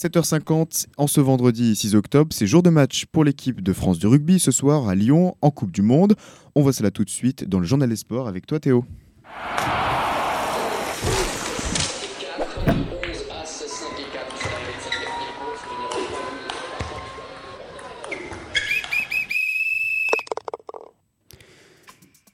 [0.09, 4.07] 7h50 en ce vendredi 6 octobre, c'est jour de match pour l'équipe de France de
[4.07, 6.15] rugby ce soir à Lyon en Coupe du Monde.
[6.55, 8.85] On voit cela tout de suite dans le journal des sports avec toi Théo.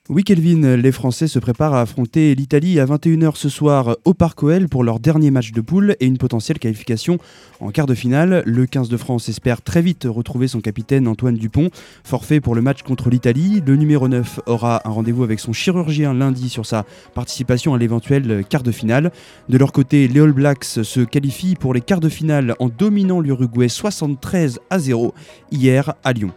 [0.07, 4.43] Oui, Kelvin, les Français se préparent à affronter l'Italie à 21h ce soir au Parc
[4.43, 7.17] OL pour leur dernier match de poule et une potentielle qualification
[7.59, 8.43] en quart de finale.
[8.45, 11.71] Le 15 de France espère très vite retrouver son capitaine Antoine Dupont,
[12.03, 13.63] forfait pour le match contre l'Italie.
[13.65, 16.85] Le numéro 9 aura un rendez-vous avec son chirurgien lundi sur sa
[17.15, 19.11] participation à l'éventuel quart de finale.
[19.49, 23.21] De leur côté, les All Blacks se qualifient pour les quarts de finale en dominant
[23.21, 25.15] l'Uruguay 73 à 0
[25.51, 26.31] hier à Lyon.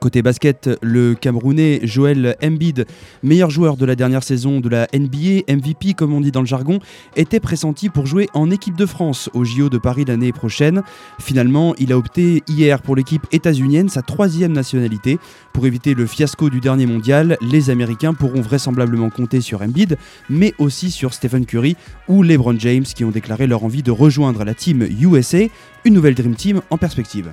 [0.00, 2.86] Côté basket, le Camerounais Joel Embiid,
[3.22, 6.46] meilleur joueur de la dernière saison de la NBA, MVP comme on dit dans le
[6.46, 6.78] jargon,
[7.16, 10.82] était pressenti pour jouer en équipe de France au JO de Paris l'année prochaine.
[11.20, 15.18] Finalement, il a opté hier pour l'équipe états-unienne, sa troisième nationalité.
[15.52, 19.98] Pour éviter le fiasco du dernier mondial, les Américains pourront vraisemblablement compter sur Embiid,
[20.30, 21.76] mais aussi sur Stephen Curry
[22.08, 25.40] ou LeBron James qui ont déclaré leur envie de rejoindre la team USA,
[25.84, 27.30] une nouvelle Dream Team en perspective.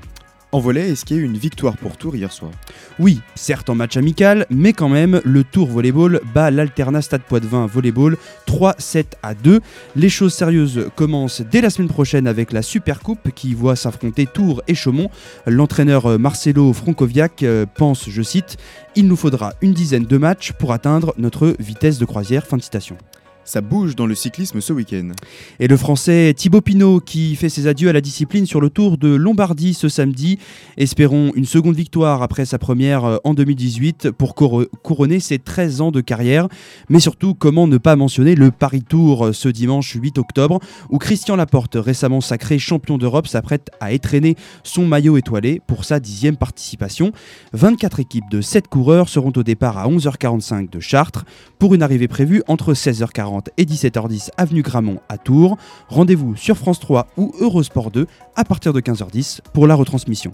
[0.53, 2.51] En volet, est-ce qu'il y a eu une victoire pour Tours hier soir?
[2.99, 7.65] Oui, certes en match amical, mais quand même, le Tour Volleyball bat l'Alterna Stade Poitvin
[7.65, 8.15] Volleyball
[8.47, 9.59] 3-7 à 2.
[9.97, 14.25] Les choses sérieuses commencent dès la semaine prochaine avec la Super Coupe qui voit s'affronter
[14.25, 15.09] Tours et Chaumont.
[15.45, 18.55] L'entraîneur Marcelo Frankoviak euh, pense, je cite,
[18.95, 22.47] Il nous faudra une dizaine de matchs pour atteindre notre vitesse de croisière.
[22.47, 22.97] Fin de citation.
[23.47, 25.11] Ça bouge dans le cyclisme ce week-end.
[25.61, 28.97] Et le français Thibaut Pinot qui fait ses adieux à la discipline sur le Tour
[28.97, 30.37] de Lombardie ce samedi.
[30.75, 35.91] Espérons une seconde victoire après sa première euh, en 2018 pour couronner ses 13 ans
[35.91, 36.49] de carrière.
[36.89, 40.97] Mais surtout, comment ne pas mentionner le Paris Tour euh, ce dimanche 8 octobre où
[40.97, 46.35] Christian Laporte, récemment sacré champion d'Europe, s'apprête à étraîner son maillot étoilé pour sa dixième
[46.35, 47.13] participation.
[47.53, 51.23] 24 équipes de 7 coureurs seront au départ à 11h45 de Chartres
[51.59, 55.57] pour une arrivée prévue entre 16h40 et 17h10 avenue Gramont à Tours.
[55.87, 60.33] Rendez-vous sur France 3 ou Eurosport 2 à partir de 15h10 pour la retransmission.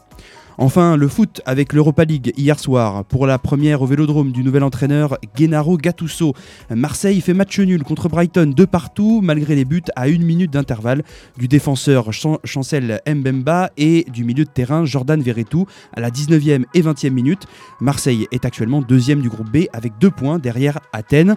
[0.57, 4.63] Enfin, le foot avec l'Europa League hier soir pour la première au vélodrome du nouvel
[4.63, 6.33] entraîneur Gennaro Gattuso.
[6.69, 11.03] Marseille fait match nul contre Brighton de partout malgré les buts à une minute d'intervalle
[11.37, 16.81] du défenseur Chancel Mbemba et du milieu de terrain Jordan Verretou à la 19e et
[16.81, 17.47] 20e minute.
[17.81, 21.35] Marseille est actuellement deuxième du groupe B avec deux points derrière Athènes.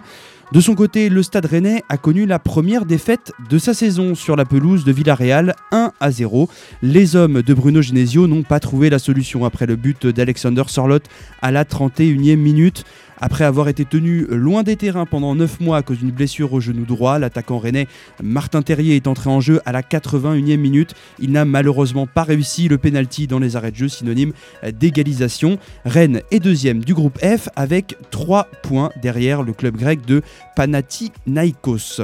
[0.53, 4.37] De son côté, le Stade Rennais a connu la première défaite de sa saison sur
[4.37, 6.47] la pelouse de Villarreal, 1 à 0.
[6.81, 11.03] Les hommes de Bruno Genesio n'ont pas trouvé la solution après le but d'Alexander Sorloth
[11.41, 12.85] à la 31e minute.
[13.19, 16.59] Après avoir été tenu loin des terrains pendant 9 mois à cause d'une blessure au
[16.59, 17.87] genou droit, l'attaquant rennais
[18.21, 20.93] Martin Terrier est entré en jeu à la 81e minute.
[21.19, 24.33] Il n'a malheureusement pas réussi le penalty dans les arrêts de jeu, synonyme
[24.79, 25.57] d'égalisation.
[25.85, 30.21] Rennes est deuxième du groupe F avec 3 points derrière le club grec de
[30.55, 32.01] Panathinaikos.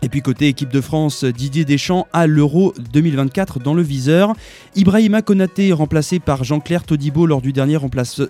[0.00, 4.32] Et puis côté équipe de France, Didier Deschamps à l'Euro 2024 dans le viseur.
[4.76, 7.78] Ibrahima Konaté, remplacé par Jean-Claire Todibo lors du dernier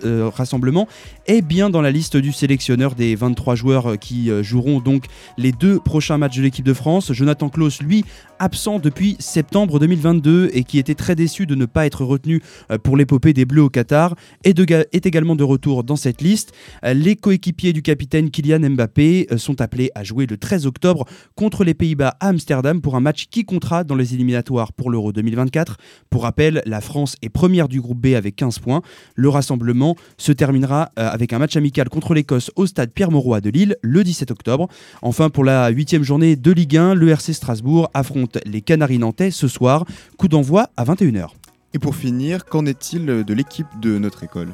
[0.03, 0.87] euh, rassemblement,
[1.27, 5.05] est bien dans la liste du sélectionneur des 23 joueurs qui euh, joueront donc
[5.37, 7.13] les deux prochains matchs de l'équipe de France.
[7.13, 8.03] Jonathan Klaus, lui,
[8.39, 12.77] absent depuis septembre 2022 et qui était très déçu de ne pas être retenu euh,
[12.77, 16.53] pour l'épopée des Bleus au Qatar, est, également de retour dans cette liste.
[16.83, 21.73] Les coéquipiers du capitaine Kylian Mbappé sont appelés à jouer le 13 octobre contre les
[21.73, 25.77] Pays-Bas à Amsterdam pour un match qui comptera dans les éliminatoires pour l'Euro 2024.
[26.09, 28.81] Pour rappel, la France est première du groupe B avec 15 points.
[29.15, 33.49] Le rassemblement se terminera euh, avec un match amical contre l'Écosse au stade Pierre-Mauroy de
[33.49, 34.67] Lille le 17 octobre.
[35.01, 39.31] Enfin, pour la huitième journée de Ligue 1, le RC Strasbourg affronte les Canaries nantais
[39.31, 39.85] ce soir.
[40.17, 41.38] Coup d'envoi à 21h.
[41.73, 44.49] Et pour finir, qu'en est-il de l'équipe de notre école?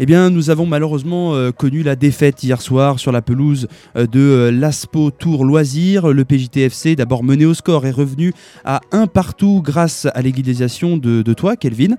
[0.00, 4.06] Eh bien, nous avons malheureusement euh, connu la défaite hier soir sur la pelouse euh,
[4.06, 6.08] de euh, l'Aspo Tour Loisirs.
[6.08, 8.32] Le PJTFC, d'abord mené au score, est revenu
[8.64, 11.96] à un partout grâce à l'égalisation de, toi, Kelvin,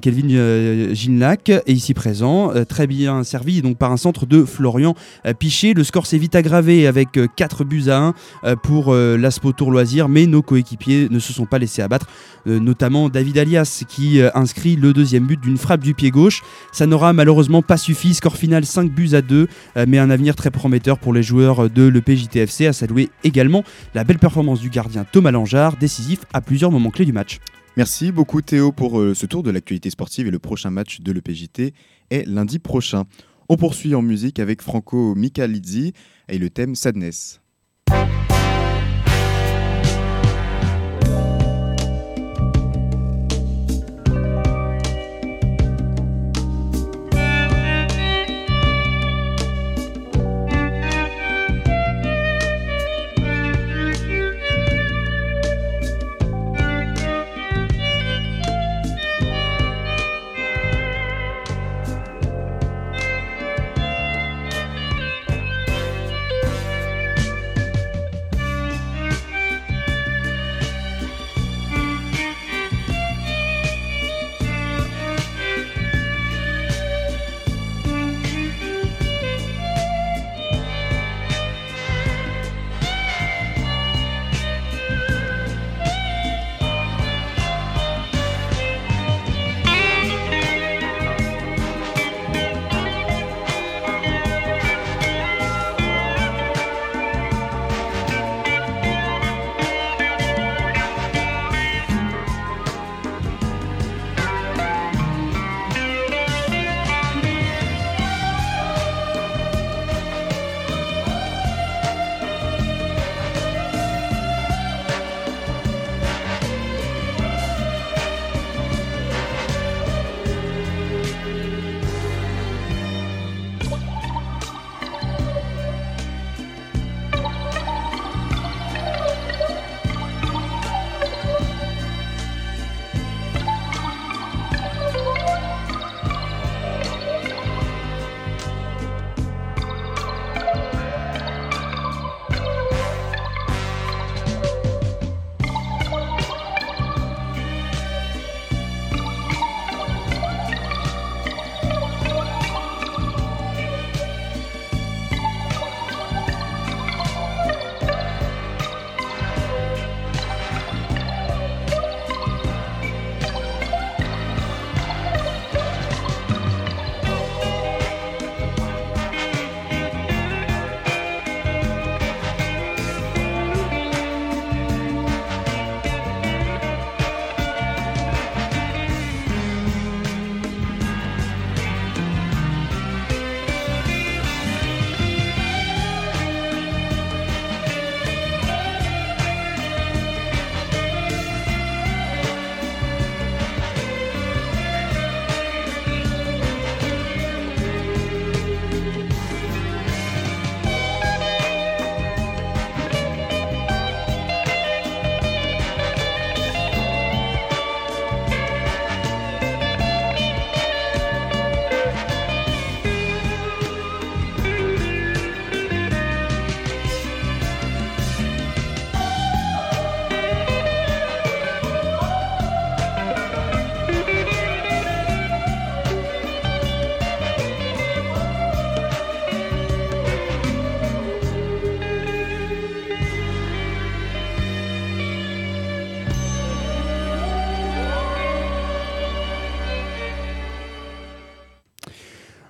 [0.00, 4.94] Kelvin Ginlac, est ici présent, très bien servi donc par un centre de Florian
[5.38, 5.74] Piché.
[5.74, 8.12] Le score s'est vite aggravé avec 4 buts à
[8.44, 12.06] 1 pour l'Aspo Tour Loisirs, mais nos coéquipiers ne se sont pas laissés abattre,
[12.46, 13.95] notamment David Alias qui
[14.34, 16.42] inscrit le deuxième but d'une frappe du pied gauche.
[16.72, 18.14] Ça n'aura malheureusement pas suffi.
[18.14, 21.70] Score final 5 buts à 2, euh, mais un avenir très prometteur pour les joueurs
[21.70, 22.66] de l'EPJTFC.
[22.66, 27.04] À saluer également la belle performance du gardien Thomas Langeard, décisif à plusieurs moments clés
[27.04, 27.38] du match.
[27.76, 31.12] Merci beaucoup Théo pour euh, ce tour de l'actualité sportive et le prochain match de
[31.12, 31.74] l'EPJT
[32.10, 33.04] est lundi prochain.
[33.48, 35.92] On poursuit en musique avec Franco Michalizzi
[36.28, 37.40] et le thème Sadness.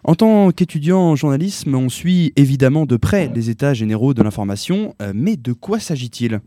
[0.07, 4.95] En tant qu'étudiant en journalisme, on suit évidemment de près les états généraux de l'information,
[5.03, 6.41] euh, mais de quoi s'agit-il?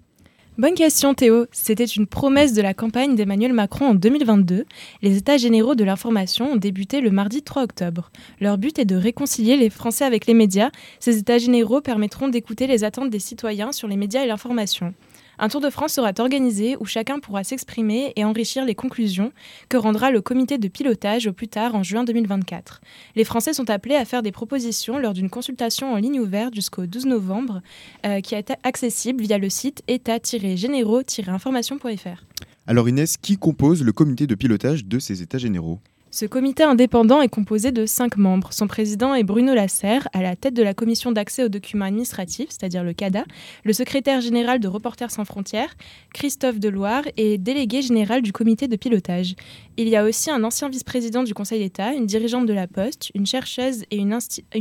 [0.58, 1.46] Bonne question Théo.
[1.52, 4.64] C'était une promesse de la campagne d'Emmanuel Macron en 2022.
[5.02, 8.12] Les États généraux de l'information ont débuté le mardi 3 octobre.
[8.40, 10.70] Leur but est de réconcilier les Français avec les médias.
[11.02, 14.94] Ces États généraux permettront d'écouter les attentes des citoyens sur les médias et l'information.
[15.42, 19.32] Un Tour de France sera organisé où chacun pourra s'exprimer et enrichir les conclusions
[19.70, 22.82] que rendra le comité de pilotage au plus tard en juin 2024.
[23.16, 26.86] Les Français sont appelés à faire des propositions lors d'une consultation en ligne ouverte jusqu'au
[26.86, 27.62] 12 novembre
[28.06, 32.26] euh, qui est accessible via le site état-généraux-information.fr.
[32.68, 35.80] Alors Inès, qui compose le comité de pilotage de ces États généraux?
[36.20, 38.52] Ce comité indépendant est composé de cinq membres.
[38.52, 42.50] Son président est Bruno Lasserre, à la tête de la commission d'accès aux documents administratifs,
[42.50, 43.24] c'est-à-dire le CADA,
[43.64, 45.74] le secrétaire général de Reporters sans frontières,
[46.14, 49.36] Christophe Deloire, et délégué général du comité de pilotage.
[49.78, 53.12] Il y a aussi un ancien vice-président du Conseil d'État, une dirigeante de la Poste,
[53.16, 54.12] une chercheuse et une,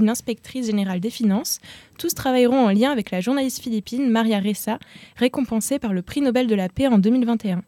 [0.08, 1.58] inspectrice générale des finances.
[1.98, 4.78] Tous travailleront en lien avec la journaliste philippine Maria Ressa,
[5.16, 7.64] récompensée par le prix Nobel de la paix en 2021.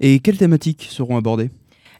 [0.00, 1.50] Et quelles thématiques seront abordées?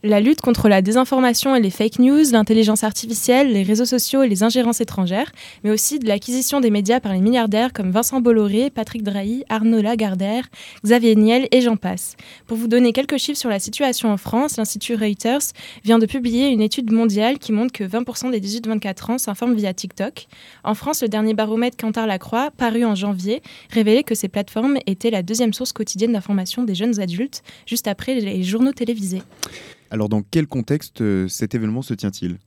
[0.02, 4.28] La lutte contre la désinformation et les fake news, l'intelligence artificielle, les réseaux sociaux et
[4.28, 5.30] les ingérences étrangères,
[5.62, 9.82] mais aussi de l'acquisition des médias par les milliardaires comme Vincent Bolloré, Patrick Drahi, Arnaud
[9.82, 10.48] Lagardère,
[10.84, 12.16] Xavier Niel et j'en passe.
[12.46, 15.52] Pour vous donner quelques chiffres sur la situation en France, l'Institut Reuters
[15.84, 19.74] vient de publier une étude mondiale qui montre que 20% des 18-24 ans s'informent via
[19.74, 20.28] TikTok.
[20.64, 25.10] En France, le dernier baromètre Cantar Lacroix, paru en janvier, révélait que ces plateformes étaient
[25.10, 29.22] la deuxième source quotidienne d'information des jeunes adultes, juste après les journaux télévisés.
[29.90, 32.38] Alors dans quel contexte euh, cet événement se tient-il?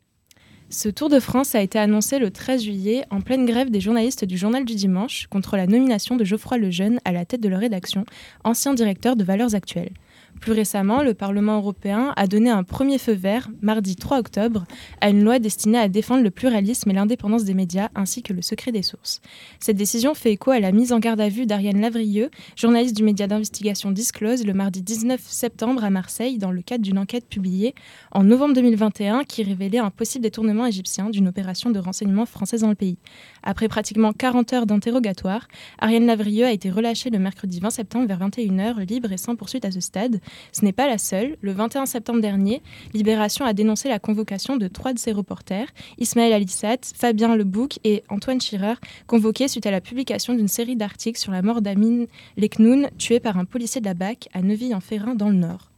[0.69, 4.25] Ce Tour de France a été annoncé le 13 juillet en pleine grève des journalistes
[4.25, 7.59] du Journal du Dimanche contre la nomination de Geoffroy Lejeune à la tête de leur
[7.59, 8.05] rédaction,
[8.43, 9.93] ancien directeur de Valeurs Actuelles.
[10.39, 14.65] Plus récemment, le Parlement européen a donné un premier feu vert, mardi 3 octobre,
[14.99, 18.41] à une loi destinée à défendre le pluralisme et l'indépendance des médias ainsi que le
[18.41, 19.21] secret des sources.
[19.59, 23.03] Cette décision fait écho à la mise en garde à vue d'Ariane Lavrieux, journaliste du
[23.03, 27.73] média d'investigation Disclose, le mardi 19 septembre à Marseille dans le cadre d'une enquête publiée
[28.11, 32.69] en novembre 2021 qui révélait un possible détournement égyptien d'une opération de renseignement française dans
[32.69, 32.97] le pays.
[33.43, 35.47] Après pratiquement 40 heures d'interrogatoire,
[35.79, 39.65] Ariane Lavrieux a été relâchée le mercredi 20 septembre vers 21h, libre et sans poursuite
[39.65, 40.19] à ce stade.
[40.51, 41.37] Ce n'est pas la seule.
[41.41, 42.61] Le 21 septembre dernier,
[42.93, 45.67] Libération a dénoncé la convocation de trois de ses reporters,
[45.97, 48.75] Ismaël Alissat, Fabien Lebouc et Antoine Schirer,
[49.07, 52.05] convoqués suite à la publication d'une série d'articles sur la mort d'Amin
[52.37, 55.71] Leknoun, tué par un policier de la BAC à Neuville-en-Ferrin dans le Nord.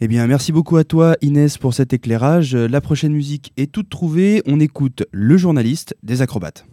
[0.00, 2.54] Eh bien, merci beaucoup à toi, Inès, pour cet éclairage.
[2.54, 4.42] La prochaine musique est toute trouvée.
[4.46, 6.64] On écoute Le journaliste des acrobates.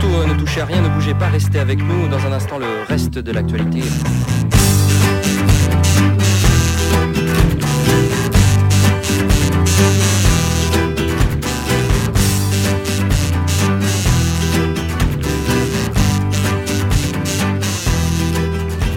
[0.00, 2.08] Surtout, euh, ne touchez à rien, ne bougez pas, restez avec nous.
[2.08, 3.82] Dans un instant, le reste de l'actualité.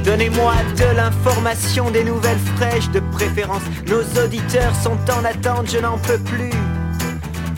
[0.05, 3.63] Donnez-moi de l'information, des nouvelles fraîches de préférence.
[3.87, 6.51] Nos auditeurs sont en attente, je n'en peux plus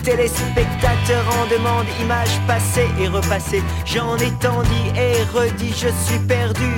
[0.05, 3.63] téléspectateurs en demande, images passées et repassées.
[3.85, 6.71] J'en ai tant dit et redit, je suis perdu.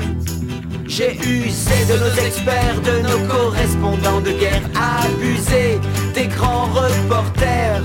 [0.88, 4.64] J'ai usé de nos experts, de nos correspondants de guerre,
[5.04, 5.78] abusé
[6.16, 7.84] des grands reporters,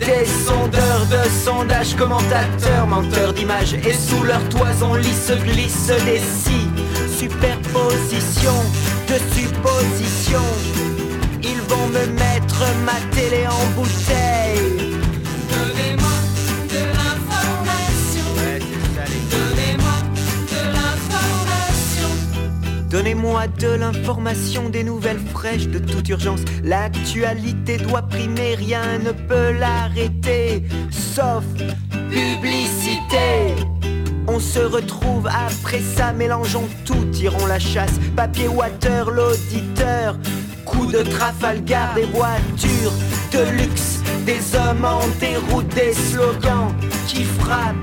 [0.00, 6.68] des sondeurs de sondages, commentateurs, menteurs d'images, et sous leur toison lisse glisse des si
[7.16, 8.64] superpositions
[9.06, 11.03] de suppositions.
[11.46, 14.96] Ils vont me mettre ma télé en bouteille.
[15.52, 16.16] Donnez-moi
[16.70, 18.28] de l'information.
[19.30, 19.96] Donnez-moi
[20.52, 22.08] de l'information.
[22.88, 26.40] Donnez-moi de l'information, des nouvelles fraîches de toute urgence.
[26.62, 31.44] L'actualité doit primer, rien ne peut l'arrêter, sauf
[32.08, 33.54] publicité.
[34.26, 38.00] On se retrouve après ça, mélangeons tout, tirons la chasse.
[38.16, 40.16] Papier water, l'auditeur.
[40.74, 42.92] Coup de Trafalgar, des voitures
[43.32, 46.74] de luxe, des hommes en déroute, des slogans
[47.06, 47.74] qui frappent.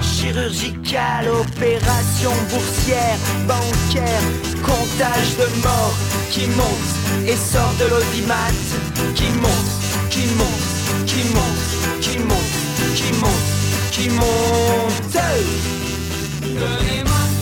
[0.00, 4.22] Chirurgicale, opération boursière, bancaire,
[4.62, 5.96] comptage de morts
[6.30, 8.50] qui monte et sort de l'audimat,
[9.14, 9.72] qui monte,
[10.10, 12.52] qui monte, qui monte, qui monte,
[12.94, 13.46] qui monte,
[13.90, 15.02] qui monte.
[16.44, 17.41] Donnez-moi de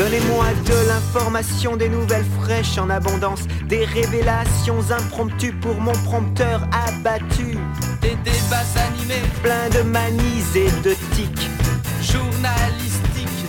[0.00, 1.76] Donnez-moi de l'information.
[1.76, 7.58] Des nouvelles fraîches en abondance, des révélations impromptues pour mon prompteur abattu.
[8.00, 11.50] Des débats animés, Plein de manies et de tics,
[12.00, 13.44] journalistiques,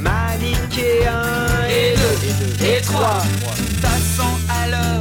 [0.00, 3.24] manichéens et deux, et trois.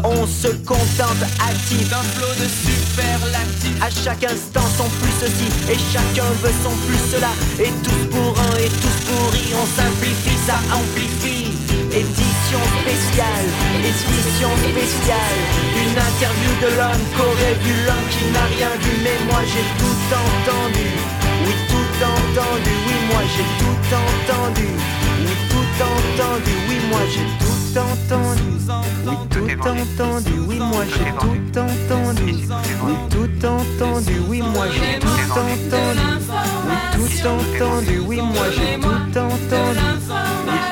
[0.04, 1.90] On se contente actif.
[1.90, 3.82] D'un flot de superlatifs.
[3.82, 5.48] À chaque instant son plus ceci.
[5.72, 7.32] Et chacun veut son plus cela.
[7.60, 11.52] Et tous pour un et tous pourris On simplifie, ça amplifie.
[11.92, 13.48] Édition spéciale,
[13.80, 15.40] édition spéciale.
[15.80, 18.92] Une interview de l'homme qu'aurait vu l'homme qui n'a rien vu.
[19.04, 20.90] Mais moi j'ai tout entendu.
[21.46, 24.68] Oui tout entendu, oui moi j'ai tout entendu.
[25.26, 27.82] Oui tout entendu, oui moi j'ai tout entendu Oui
[29.30, 32.48] tout entendu, oui moi j'ai tout entendu.
[32.84, 36.00] Oui tout entendu, oui moi j'ai tout entendu.
[36.98, 39.80] Oui tout entendu, oui moi j'ai tout entendu.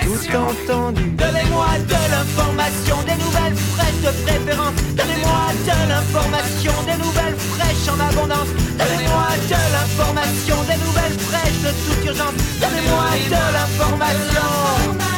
[0.08, 1.04] Oui tout entendu.
[1.18, 4.76] Donnez-moi de l'information, des nouvelles fraîches de préférence.
[4.96, 8.48] Donnez-moi de l'information, des nouvelles fraîches en abondance.
[8.80, 12.38] Donnez-moi de l'information, des nouvelles fraîches de toute urgence.
[12.62, 15.13] Donnez-moi de l'information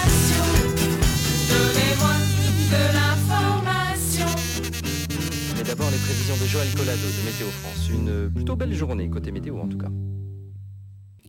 [5.76, 7.90] d'abord les prévisions de Joël Collado de Météo France.
[7.90, 9.90] Une plutôt belle journée côté météo en tout cas.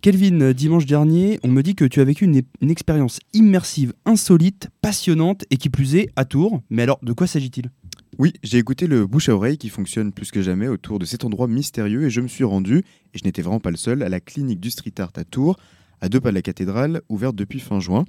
[0.03, 4.68] Kelvin, dimanche dernier, on me dit que tu as vécu une, une expérience immersive, insolite,
[4.82, 6.62] passionnante et qui plus est à Tours.
[6.70, 7.72] Mais alors, de quoi s'agit-il?
[8.18, 11.24] Oui, j'ai écouté le bouche à oreille qui fonctionne plus que jamais autour de cet
[11.24, 12.84] endroit mystérieux et je me suis rendu,
[13.14, 15.57] et je n'étais vraiment pas le seul, à la clinique du street art à Tours,
[16.01, 18.05] à deux pas de la cathédrale, ouverte depuis fin juin.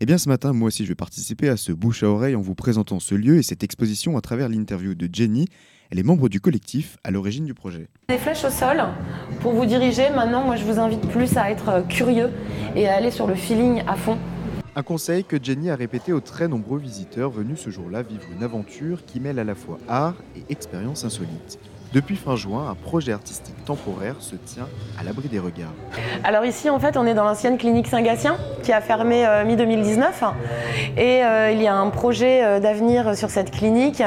[0.00, 2.40] Et bien ce matin, moi aussi, je vais participer à ce bouche à oreille en
[2.40, 5.48] vous présentant ce lieu et cette exposition à travers l'interview de Jenny.
[5.90, 7.88] Elle est membre du collectif à l'origine du projet.
[8.08, 8.80] Des flèches au sol
[9.40, 10.08] pour vous diriger.
[10.10, 12.30] Maintenant, moi, je vous invite plus à être euh, curieux
[12.76, 14.18] et à aller sur le feeling à fond.
[14.76, 18.44] Un conseil que Jenny a répété aux très nombreux visiteurs venus ce jour-là vivre une
[18.44, 21.58] aventure qui mêle à la fois art et expérience insolite.
[21.92, 24.66] Depuis fin juin, un projet artistique temporaire se tient
[24.98, 25.74] à l'abri des regards.
[26.24, 30.04] Alors ici, en fait, on est dans l'ancienne clinique Saint-Gatien qui a fermé euh, mi-2019.
[30.96, 34.02] Et euh, il y a un projet euh, d'avenir sur cette clinique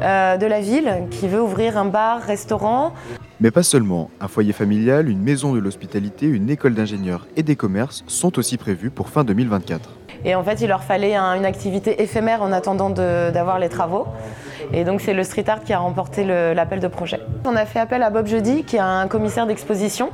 [0.00, 2.94] euh, de la ville qui veut ouvrir un bar, restaurant.
[3.40, 7.56] Mais pas seulement, un foyer familial, une maison de l'hospitalité, une école d'ingénieurs et des
[7.56, 9.90] commerces sont aussi prévus pour fin 2024.
[10.24, 14.06] Et en fait, il leur fallait un- une activité éphémère en attendant d'avoir les travaux.
[14.72, 17.20] Et donc, c'est le street art qui a remporté l'appel de projet.
[17.44, 20.10] On a fait appel à Bob Jeudi, qui est un commissaire d'exposition,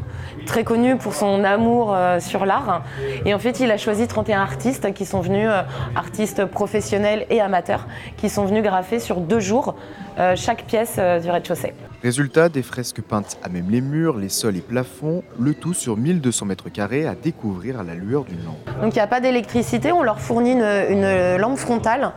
[0.46, 2.82] très connu pour son amour euh, sur l'art.
[3.24, 5.62] Et en fait, il a choisi 31 artistes qui sont venus, euh,
[5.94, 7.86] artistes professionnels et amateurs,
[8.16, 9.74] qui sont venus graffer sur deux jours
[10.18, 11.74] euh, chaque pièce du rez-de-chaussée.
[12.02, 15.96] Résultat, des fresques peintes à même les murs, les sols et plafonds, le tout sur
[15.96, 18.80] 1200 mètres carrés à découvrir à la lueur d'une lampe.
[18.80, 22.12] Donc il n'y a pas d'électricité, on leur fournit une, une lampe frontale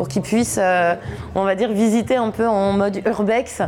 [0.00, 0.94] pour qu'ils puissent, euh,
[1.34, 3.60] on va dire, visiter un peu en mode urbex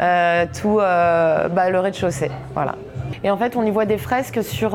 [0.00, 2.32] euh, tout euh, bah, le rez-de-chaussée.
[2.52, 2.74] Voilà.
[3.22, 4.70] Et en fait, on y voit des fresques sur,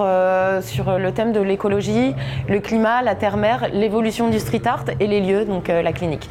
[0.61, 2.15] sur le thème de l'écologie,
[2.47, 6.29] le climat, la terre-mer, l'évolution du street art et les lieux, donc la clinique.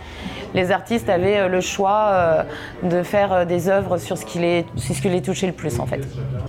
[0.55, 2.45] Les artistes avaient le choix
[2.83, 5.87] de faire des œuvres sur ce qui les, ce qui les touchait le plus, en
[5.87, 6.01] fait.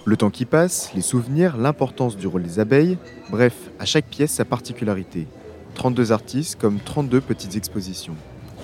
[0.05, 2.97] Le temps qui passe, les souvenirs, l'importance du rôle des abeilles,
[3.30, 5.28] bref, à chaque pièce sa particularité.
[5.76, 8.15] 32 artistes comme 32 petites expositions.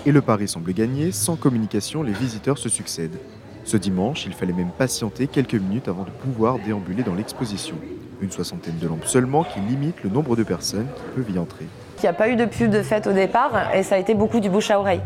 [0.05, 3.19] Et le pari semble gagné, sans communication, les visiteurs se succèdent.
[3.65, 7.75] Ce dimanche, il fallait même patienter quelques minutes avant de pouvoir déambuler dans l'exposition.
[8.21, 11.65] Une soixantaine de lampes seulement qui limitent le nombre de personnes qui peuvent y entrer.
[11.97, 14.13] Il n'y a pas eu de pub de fête au départ et ça a été
[14.13, 15.01] beaucoup du bouche à oreille.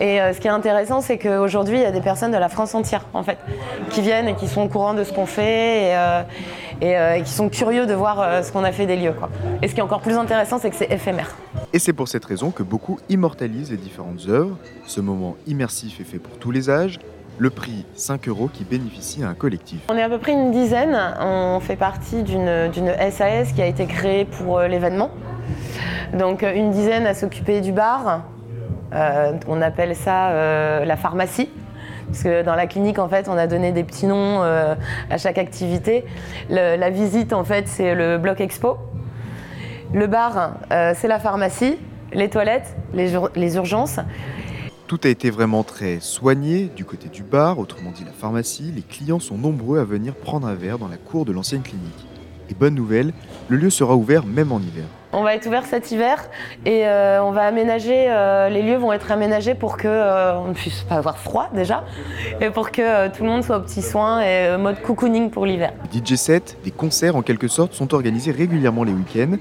[0.00, 2.48] Et euh, ce qui est intéressant, c'est qu'aujourd'hui, il y a des personnes de la
[2.48, 3.38] France entière, en fait,
[3.90, 6.22] qui viennent et qui sont au courant de ce qu'on fait euh,
[6.80, 9.12] et, euh, et qui sont curieux de voir euh, ce qu'on a fait des lieux.
[9.12, 9.30] Quoi.
[9.62, 11.34] Et ce qui est encore plus intéressant, c'est que c'est éphémère.
[11.72, 14.56] Et c'est pour cette raison que beaucoup immortalisent les différentes œuvres.
[14.86, 16.98] Ce moment immersif est fait pour tous les âges.
[17.38, 19.80] Le prix 5 euros qui bénéficie à un collectif.
[19.88, 20.96] On est à peu près une dizaine.
[21.20, 25.10] On fait partie d'une SAS qui a été créée pour euh, l'événement.
[26.12, 28.22] Donc une dizaine à s'occuper du bar.
[28.92, 31.50] Euh, on appelle ça la pharmacie.
[32.06, 34.74] Parce que dans la clinique, en fait, on a donné des petits noms euh,
[35.10, 36.04] à chaque activité.
[36.48, 38.78] La visite, en fait, c'est le bloc expo.
[39.92, 41.78] Le bar, euh, c'est la pharmacie.
[42.12, 43.98] Les toilettes, les urgences.
[44.86, 48.70] Tout a été vraiment très soigné du côté du bar, autrement dit la pharmacie.
[48.74, 52.06] Les clients sont nombreux à venir prendre un verre dans la cour de l'ancienne clinique.
[52.50, 53.12] Et bonne nouvelle,
[53.48, 54.84] le lieu sera ouvert même en hiver.
[55.16, 56.24] On va être ouvert cet hiver
[56.66, 60.48] et euh, on va aménager, euh, les lieux vont être aménagés pour que euh, on
[60.48, 61.84] ne puisse pas avoir froid déjà
[62.40, 65.46] et pour que euh, tout le monde soit aux petits soins et mode cocooning pour
[65.46, 65.72] l'hiver.
[65.92, 69.36] DJ set, des concerts en quelque sorte sont organisés régulièrement les week-ends.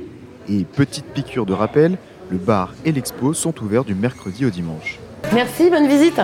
[0.47, 1.97] Et petite piqûre de rappel,
[2.29, 4.99] Le bar et l'expo sont ouverts du mercredi au dimanche.
[5.33, 6.21] Merci, bonne visite.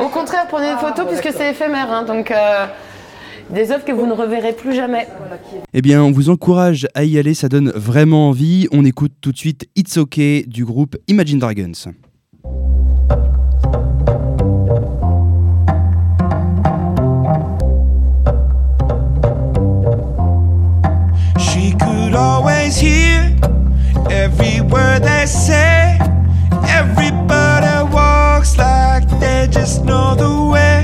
[0.00, 1.92] Au contraire, prenez des photos puisque c'est éphémère.
[1.92, 2.32] hein, donc,
[3.50, 5.06] des œuvres que vous ne reverrez plus jamais.
[5.72, 8.68] Eh bien, on vous encourage à y aller, ça donne vraiment envie.
[8.72, 11.72] On écoute tout de suite It's OK du groupe Imagine Dragons.
[21.38, 23.34] She could always hear
[24.10, 25.98] every word they say.
[26.68, 30.77] Everybody walks like they just know the way.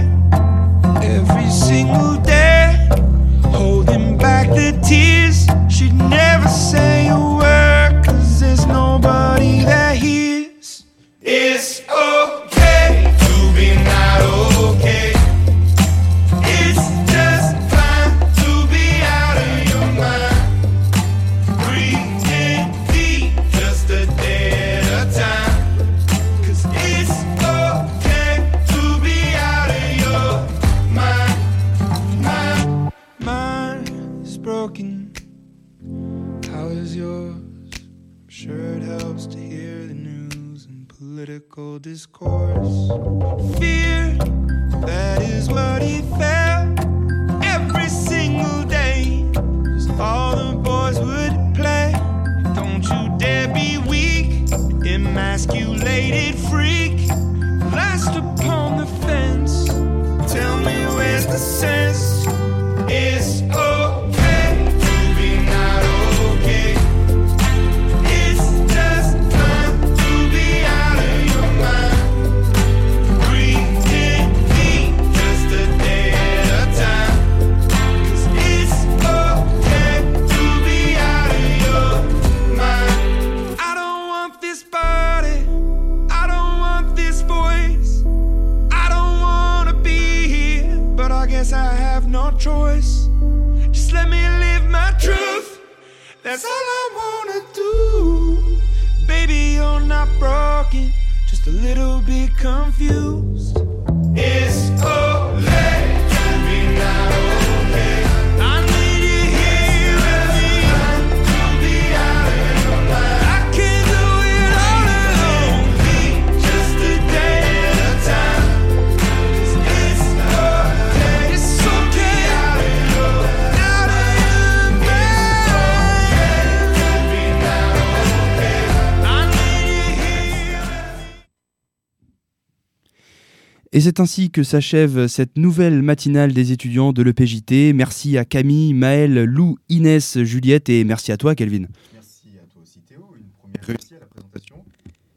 [133.77, 137.75] Et c'est ainsi que s'achève cette nouvelle matinale des étudiants de l'EPJT.
[137.75, 141.67] Merci à Camille, Maël, Lou, Inès, Juliette et merci à toi, Kelvin.
[141.93, 144.65] Merci à toi aussi Théo, une première réussite à la présentation.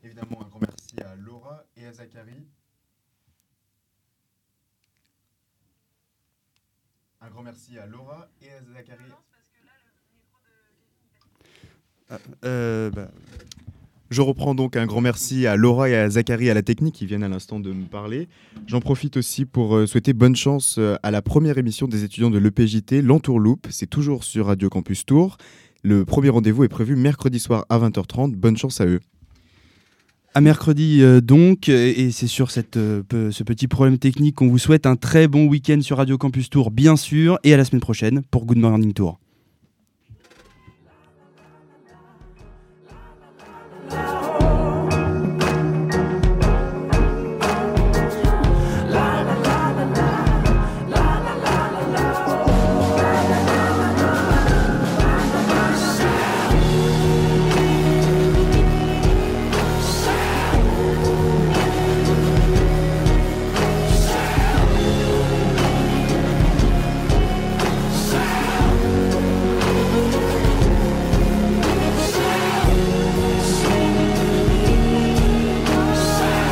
[0.04, 2.48] Évidemment, un grand merci à Laura et à Zachary.
[7.22, 9.04] Un grand merci à Laura et à Zachary.
[12.44, 13.12] Euh, bah,
[14.10, 17.06] Je reprends donc un grand merci à Laura et à Zachary à la technique qui
[17.06, 18.30] viennent à l'instant de me parler.
[18.66, 22.30] J'en profite aussi pour euh, souhaiter bonne chance euh, à la première émission des étudiants
[22.30, 23.68] de l'EPJT, l'Entourloupe.
[23.70, 25.38] C'est toujours sur Radio Campus Tour.
[25.84, 28.34] Le premier rendez-vous est prévu mercredi soir à 20h30.
[28.34, 29.02] Bonne chance à eux.
[30.34, 34.96] À mercredi euh, donc, et c'est sur ce petit problème technique qu'on vous souhaite un
[34.96, 38.46] très bon week-end sur Radio Campus Tour, bien sûr, et à la semaine prochaine pour
[38.46, 39.20] Good Morning Tour.